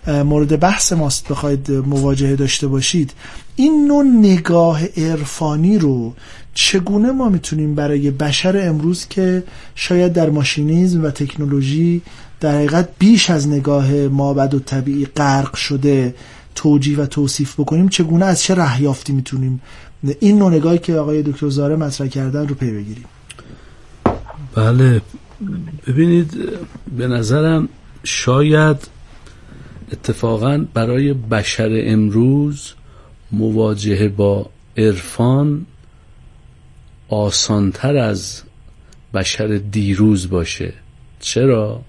مورد 0.07 0.59
بحث 0.59 0.93
ماست 0.93 1.27
بخواید 1.27 1.71
مواجهه 1.71 2.35
داشته 2.35 2.67
باشید 2.67 3.13
این 3.55 3.87
نوع 3.87 4.03
نگاه 4.03 4.85
عرفانی 4.97 5.77
رو 5.77 6.13
چگونه 6.53 7.11
ما 7.11 7.29
می‌تونیم 7.29 7.75
برای 7.75 8.11
بشر 8.11 8.67
امروز 8.67 9.07
که 9.07 9.43
شاید 9.75 10.13
در 10.13 10.29
ماشینیزم 10.29 11.03
و 11.03 11.11
تکنولوژی 11.11 12.01
در 12.39 12.55
حقیقت 12.55 12.89
بیش 12.99 13.29
از 13.29 13.47
نگاه 13.47 13.91
مابد 13.91 14.53
و 14.53 14.59
طبیعی 14.59 15.05
غرق 15.05 15.55
شده 15.55 16.15
توجیه 16.55 16.97
و 16.97 17.05
توصیف 17.05 17.59
بکنیم 17.59 17.89
چگونه 17.89 18.25
از 18.25 18.41
چه 18.41 18.55
رهیافتی 18.55 19.13
می‌تونیم 19.13 19.61
این 20.19 20.39
نوع 20.39 20.51
نگاهی 20.51 20.77
که 20.77 20.95
آقای 20.95 21.23
دکتر 21.23 21.49
زاره 21.49 21.75
مطرح 21.75 22.07
کردن 22.07 22.47
رو 22.47 22.55
پی 22.55 22.71
بگیریم؟ 22.71 23.05
بله 24.59 25.01
ببینید 25.87 26.31
به 26.97 27.07
نظرم 27.07 27.69
شاید 28.03 28.87
اتفاقا 29.91 30.65
برای 30.73 31.13
بشر 31.13 31.83
امروز 31.85 32.73
مواجهه 33.31 34.07
با 34.07 34.49
عرفان 34.77 35.65
آسانتر 37.09 37.97
از 37.97 38.41
بشر 39.13 39.47
دیروز 39.71 40.29
باشه 40.29 40.73
چرا؟ 41.19 41.81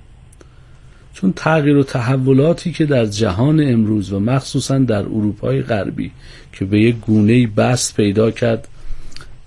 چون 1.14 1.32
تغییر 1.36 1.76
و 1.76 1.82
تحولاتی 1.82 2.72
که 2.72 2.86
در 2.86 3.06
جهان 3.06 3.60
امروز 3.60 4.12
و 4.12 4.20
مخصوصا 4.20 4.78
در 4.78 5.02
اروپای 5.02 5.62
غربی 5.62 6.12
که 6.52 6.64
به 6.64 6.80
یک 6.80 6.96
گونه 6.96 7.46
بست 7.46 7.96
پیدا 7.96 8.30
کرد 8.30 8.68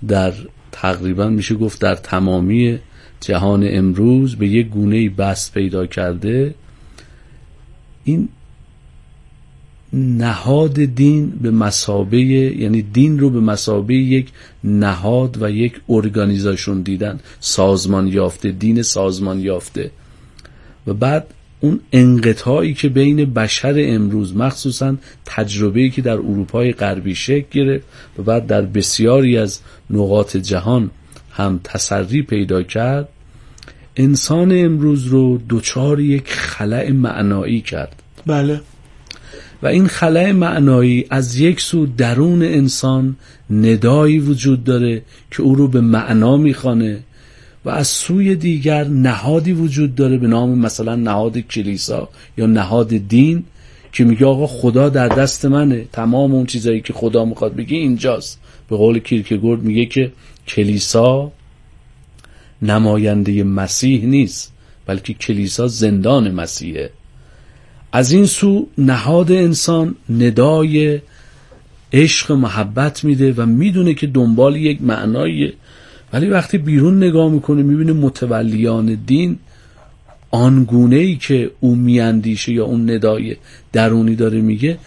در 0.07 0.33
تقریبا 0.71 1.27
میشه 1.27 1.55
گفت 1.55 1.81
در 1.81 1.95
تمامی 1.95 2.79
جهان 3.23 3.67
امروز 3.67 4.35
به 4.35 4.47
یک 4.47 4.67
گونه 4.67 5.09
بست 5.09 5.53
پیدا 5.53 5.85
کرده 5.85 6.55
این 8.03 8.29
نهاد 9.93 10.73
دین 10.73 11.29
به 11.29 11.51
مسابه 11.51 12.21
یعنی 12.21 12.81
دین 12.81 13.19
رو 13.19 13.29
به 13.29 13.39
مسابه 13.39 13.95
یک 13.95 14.29
نهاد 14.63 15.41
و 15.41 15.49
یک 15.49 15.81
ارگانیزاشون 15.89 16.81
دیدن 16.81 17.19
سازمان 17.39 18.07
یافته 18.07 18.51
دین 18.51 18.81
سازمان 18.81 19.39
یافته. 19.39 19.91
و 20.87 20.93
بعد 20.93 21.27
اون 21.59 21.79
انقطاعی 21.91 22.73
که 22.73 22.89
بین 22.89 23.33
بشر 23.33 23.75
امروز 23.77 24.35
مخصوصا 24.35 24.95
تجربه‌ای 25.25 25.89
که 25.89 26.01
در 26.01 26.13
اروپای 26.13 26.71
غربی 26.71 27.15
شکل 27.15 27.45
گرفت 27.51 27.85
و 28.19 28.23
بعد 28.23 28.47
در 28.47 28.61
بسیاری 28.61 29.37
از 29.37 29.59
نقاط 29.89 30.37
جهان 30.37 30.91
هم 31.31 31.59
تسری 31.63 32.21
پیدا 32.21 32.63
کرد 32.63 33.09
انسان 33.95 34.65
امروز 34.65 35.05
رو 35.05 35.39
دچار 35.49 35.99
یک 35.99 36.29
خلع 36.29 36.91
معنایی 36.91 37.61
کرد. 37.61 38.03
بله. 38.25 38.61
و 39.63 39.67
این 39.67 39.87
خلع 39.87 40.31
معنایی 40.31 41.05
از 41.09 41.39
یک 41.39 41.61
سو 41.61 41.85
درون 41.85 42.41
انسان 42.41 43.15
ندایی 43.49 44.19
وجود 44.19 44.63
داره 44.63 45.01
که 45.31 45.43
او 45.43 45.55
رو 45.55 45.67
به 45.67 45.81
معنا 45.81 46.37
می‌خوانه 46.37 46.99
و 47.65 47.69
از 47.69 47.87
سوی 47.87 48.35
دیگر 48.35 48.83
نهادی 48.83 49.51
وجود 49.53 49.95
داره 49.95 50.17
به 50.17 50.27
نام 50.27 50.59
مثلا 50.59 50.95
نهاد 50.95 51.37
کلیسا 51.37 52.09
یا 52.37 52.45
نهاد 52.45 52.87
دین 52.87 53.43
که 53.91 54.03
میگه 54.03 54.25
آقا 54.25 54.47
خدا 54.47 54.89
در 54.89 55.07
دست 55.07 55.45
منه. 55.45 55.85
تمام 55.91 56.33
اون 56.33 56.45
چیزایی 56.45 56.81
که 56.81 56.93
خدا 56.93 57.25
می‌خواد 57.25 57.55
بگه 57.55 57.77
اینجاست. 57.77 58.39
به 58.69 58.77
قول 58.77 58.99
کیرکگورد 58.99 59.63
میگه 59.63 59.85
که 59.85 60.11
کلیسا 60.47 61.31
نماینده 62.63 63.43
مسیح 63.43 64.05
نیست 64.05 64.53
بلکه 64.85 65.13
کلیسا 65.13 65.67
زندان 65.67 66.31
مسیحه. 66.31 66.89
از 67.91 68.11
این 68.11 68.25
سو 68.25 68.67
نهاد 68.77 69.31
انسان 69.31 69.95
ندای 70.09 70.99
عشق 71.93 72.31
محبت 72.31 73.03
میده 73.03 73.33
و 73.33 73.45
می‌دونه 73.45 73.93
که 73.93 74.07
دنبال 74.07 74.55
یک 74.55 74.81
معناییه. 74.81 75.53
ولی 76.13 76.29
وقتی 76.29 76.57
بیرون 76.57 76.97
نگاه 77.03 77.31
می‌کنه 77.31 77.63
می‌بینه 77.63 77.93
متولیان 77.93 78.97
دین 79.05 79.39
آنگونه 80.31 80.95
ای 80.95 81.15
که 81.15 81.51
او 81.59 81.75
میاندیشه 81.75 82.53
یا 82.53 82.65
اون 82.65 82.89
ندای 82.89 83.35
درونی 83.73 84.15
داره 84.15 84.41
میگه 84.41 84.77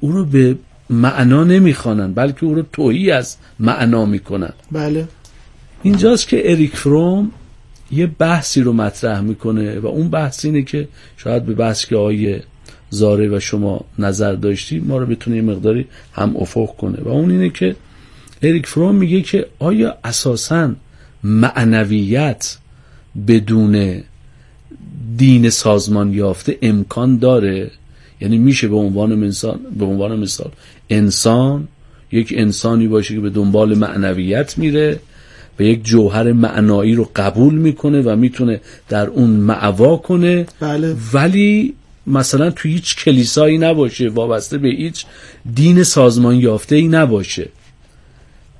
او 0.00 0.12
رو 0.12 0.24
به 0.24 0.56
معنا 0.90 1.44
نمی‌خوانن 1.44 2.12
بلکه 2.12 2.46
او 2.46 2.54
رو 2.54 2.62
توهی 2.72 3.10
از 3.10 3.36
معنا 3.58 4.06
می‌کنن. 4.06 4.52
بله. 4.72 5.08
اینجاست 5.82 6.28
که 6.28 6.50
اریک 6.50 6.76
فروم 6.76 7.30
یه 7.92 8.06
بحثی 8.06 8.60
رو 8.60 8.72
مطرح 8.72 9.20
می‌کنه 9.20 9.78
و 9.78 9.86
اون 9.86 10.08
بحث 10.08 10.44
اینه 10.44 10.62
که 10.62 10.88
شاید 11.16 11.46
به 11.46 11.54
بحث 11.54 11.86
که 11.86 11.96
آقای 11.96 12.40
زاره 12.90 13.28
و 13.36 13.40
شما 13.40 13.84
نظر 13.98 14.32
داشتی 14.32 14.80
ما 14.80 14.98
رو 14.98 15.06
بتونه 15.06 15.36
یه 15.36 15.42
مقداری 15.42 15.86
هم 16.12 16.36
افق 16.36 16.76
کنه. 16.76 16.98
و 17.04 17.08
اون 17.08 17.30
اینه 17.30 17.50
که 17.50 17.76
اریک 18.42 18.66
فروم 18.66 18.94
میگه 18.94 19.20
که 19.20 19.46
آیا 19.58 19.96
اساسا 20.04 20.74
معنویت 21.24 22.58
بدون 23.28 24.02
دین 25.16 25.50
سازمان 25.50 26.12
یافته 26.12 26.58
امکان 26.62 27.18
داره؟ 27.18 27.70
یعنی 28.20 28.38
میشه 28.38 28.68
به 28.68 28.76
عنوان 28.76 29.12
انسان 29.12 29.60
به 29.78 29.84
عنوان 29.84 30.18
مثال 30.18 30.50
انسان 30.90 31.68
یک 32.12 32.34
انسانی 32.36 32.88
باشه 32.88 33.14
که 33.14 33.20
به 33.20 33.30
دنبال 33.30 33.78
معنویت 33.78 34.58
میره 34.58 35.00
و 35.62 35.64
یک 35.64 35.84
جوهر 35.84 36.32
معنایی 36.32 36.94
رو 36.94 37.10
قبول 37.16 37.54
می‌کنه 37.54 38.00
و 38.00 38.16
می‌تونه 38.16 38.60
در 38.88 39.06
اون 39.06 39.30
معوا 39.30 39.96
کنه. 39.96 40.46
بله. 40.60 40.96
ولی 41.12 41.74
مثلا 42.06 42.50
تو 42.50 42.68
هیچ 42.68 42.96
کلیسایی 42.96 43.58
نباشه 43.58 44.08
وابسته 44.08 44.58
به 44.58 44.68
هیچ 44.68 45.04
دین 45.54 45.82
سازمان 45.82 46.36
یافته 46.36 46.76
ای 46.76 46.88
نباشه. 46.88 47.48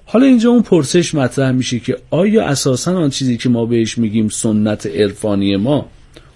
حالا 0.07 0.27
اینجا 0.27 0.51
اون 0.51 0.63
پرسش 0.63 1.15
مطرح 1.15 1.51
میشه 1.51 1.79
که 1.79 1.97
آیا 2.11 2.47
اساسا 2.47 2.97
آن 2.97 3.11
چیزی 3.11 3.37
که 3.37 3.49
ما 3.49 3.67
بهش 3.67 3.99
میگیم 3.99 4.29
سنت 4.29 4.87
عرفانی 4.87 5.57
ما 5.57 5.87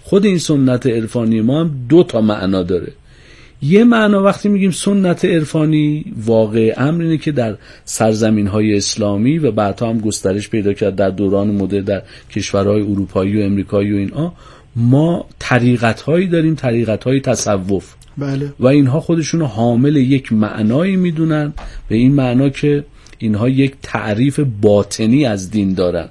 خود 0.03 0.25
این 0.25 0.37
سنت 0.37 0.87
عرفانی 0.87 1.41
ما 1.41 1.61
هم 1.61 1.71
دو 1.89 2.03
تا 2.03 2.21
معنا 2.21 2.63
داره. 2.63 2.91
یه 3.61 3.83
معنا 3.83 4.23
وقتی 4.23 4.49
میگیم 4.49 4.71
سنت 4.71 5.25
عرفانی 5.25 6.05
واقع 6.25 6.73
امر 6.77 7.01
اینه 7.01 7.17
که 7.17 7.31
در 7.31 7.57
سرزمین 7.85 8.47
های 8.47 8.77
اسلامی 8.77 9.37
و 9.37 9.51
بعدها 9.51 9.89
هم 9.89 9.99
گسترش 9.99 10.49
پیدا 10.49 10.73
کرد 10.73 10.95
در 10.95 11.09
دوران 11.09 11.47
مدر 11.47 11.79
در 11.79 12.03
کشورهای 12.31 12.81
اروپایی 12.81 13.41
و 13.41 13.45
امریکایی 13.45 13.93
و 13.93 13.97
اینا 13.97 14.33
ما 14.75 15.25
طریقت 15.39 16.01
هایی 16.01 16.27
داریم 16.27 16.55
طریقت 16.55 17.03
های 17.03 17.21
تصوف 17.21 17.93
بله. 18.17 18.53
و 18.59 18.67
اینها 18.67 18.99
خودشون 18.99 19.41
حامل 19.41 19.95
یک 19.95 20.33
معنایی 20.33 20.95
می‌دونن 20.95 21.53
به 21.87 21.95
این 21.95 22.13
معنا 22.13 22.49
که 22.49 22.83
اینها 23.17 23.49
یک 23.49 23.73
تعریف 23.83 24.39
باطنی 24.61 25.25
از 25.25 25.51
دین 25.51 25.73
دارن 25.73 26.09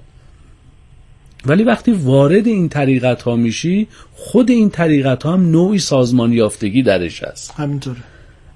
ولی 1.46 1.64
وقتی 1.64 1.92
وارد 1.92 2.46
این 2.46 2.68
طریقت 2.68 3.22
ها 3.22 3.36
میشی 3.36 3.88
خود 4.14 4.50
این 4.50 4.70
طریقت 4.70 5.22
ها 5.22 5.32
هم 5.32 5.50
نوعی 5.50 5.78
سازمان 5.78 6.32
یافتگی 6.32 6.82
درش 6.82 7.22
هست. 7.24 7.54
همینطوره. 7.56 7.96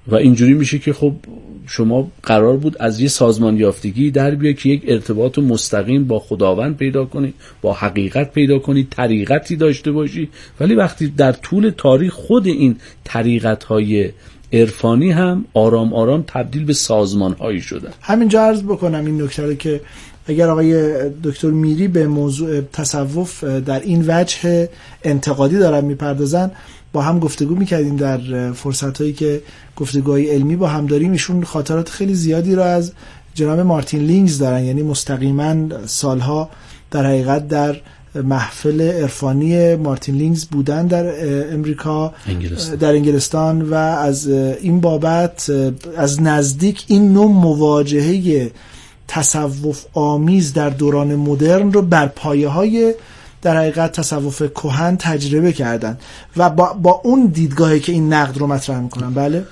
و 0.07 0.15
اینجوری 0.15 0.53
میشه 0.53 0.79
که 0.79 0.93
خب 0.93 1.13
شما 1.67 2.11
قرار 2.23 2.57
بود 2.57 2.77
از 2.79 2.99
یه 2.99 3.07
سازمان 3.07 3.57
یافتگی 3.57 4.11
در 4.11 4.35
بیا 4.35 4.51
که 4.51 4.69
یک 4.69 4.83
ارتباط 4.87 5.39
مستقیم 5.39 6.07
با 6.07 6.19
خداوند 6.19 6.77
پیدا 6.77 7.05
کنی 7.05 7.33
با 7.61 7.73
حقیقت 7.73 8.33
پیدا 8.33 8.59
کنی 8.59 8.87
طریقتی 8.89 9.55
داشته 9.55 9.91
باشی. 9.91 10.29
ولی 10.59 10.75
وقتی 10.75 11.07
در 11.07 11.31
طول 11.31 11.71
تاریخ 11.77 12.13
خود 12.13 12.47
این 12.47 12.75
طریقت 13.03 13.63
های 13.63 14.09
عرفانی 14.53 15.11
هم 15.11 15.45
آرام 15.53 15.93
آرام 15.93 16.23
تبدیل 16.27 16.65
به 16.65 16.73
سازمان 16.73 17.33
هایی 17.33 17.61
شدن 17.61 17.91
همینجا 18.01 18.41
عرض 18.41 18.63
بکنم 18.63 19.05
این 19.05 19.21
نکته 19.21 19.55
که 19.55 19.81
اگر 20.25 20.49
آقای 20.49 20.93
دکتر 21.23 21.47
میری 21.47 21.87
به 21.87 22.07
موضوع 22.07 22.61
تصوف 22.61 23.43
در 23.43 23.79
این 23.79 24.05
وجه 24.07 24.69
انتقادی 25.03 25.57
دارن 25.57 25.85
می‌پردازن 25.85 26.51
با 26.93 27.01
هم 27.01 27.19
گفتگو 27.19 27.55
می‌کردیم 27.55 27.95
در 27.95 28.51
فرصت 28.51 29.01
هایی 29.01 29.13
که 29.13 29.41
گفتگوهای 29.75 30.29
علمی 30.29 30.55
با 30.55 30.67
هم 30.67 30.85
داریم. 30.85 31.11
ایشون 31.11 31.43
خاطرات 31.43 31.89
خیلی 31.89 32.15
زیادی 32.15 32.55
رو 32.55 32.61
از 32.61 32.91
جناب 33.33 33.59
مارتین 33.59 34.01
لینگز 34.01 34.37
دارن 34.39 34.63
یعنی 34.63 34.83
مستقیما 34.83 35.55
سالها 35.85 36.49
در 36.91 37.05
حقیقت 37.05 37.47
در 37.47 37.75
محفل 38.15 38.81
عرفانی 38.81 39.75
مارتین 39.75 40.15
لینگز 40.15 40.45
بودن 40.45 40.87
در 40.87 41.05
امریکا 41.53 42.13
انگلستان. 42.27 42.75
در 42.75 42.91
انگلستان 42.91 43.61
و 43.61 43.73
از 43.73 44.27
این 44.27 44.81
بابت 44.81 45.51
از 45.97 46.21
نزدیک 46.21 46.83
این 46.87 47.13
نوع 47.13 47.31
مواجهه 47.31 48.51
تصوف 49.07 49.85
آمیز 49.93 50.53
در 50.53 50.69
دوران 50.69 51.15
مدرن 51.15 51.71
رو 51.73 51.81
بر 51.81 52.07
پایه 52.07 52.47
های 52.47 52.93
در 53.41 53.57
حقیقت 53.57 53.91
تصوف 53.91 54.41
کهن 54.41 54.97
تجربه 54.97 55.53
کردن 55.53 55.97
و 56.37 56.49
با, 56.49 56.73
با 56.73 57.01
اون 57.03 57.25
دیدگاهی 57.25 57.79
که 57.79 57.91
این 57.91 58.13
نقد 58.13 58.37
رو 58.37 58.47
مطرح 58.47 58.79
می‌کنن 58.79 59.13
بله 59.13 59.43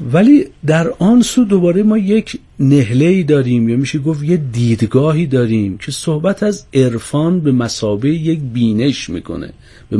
ولی 0.00 0.44
در 0.66 0.90
آن 0.98 1.22
سو 1.22 1.44
دوباره 1.44 1.82
ما 1.82 1.98
یک 1.98 2.38
نهله 2.60 3.04
ای 3.04 3.22
داریم 3.22 3.68
یا 3.68 3.76
میشه 3.76 3.98
گفت 3.98 4.22
یه 4.22 4.36
دیدگاهی 4.36 5.26
داریم 5.26 5.78
که 5.78 5.92
صحبت 5.92 6.42
از 6.42 6.66
عرفان 6.74 7.40
به 7.40 7.52
مسابه 7.52 8.08
یک 8.08 8.40
بینش 8.40 9.10
می‌کنه 9.10 9.52
به 9.90 9.96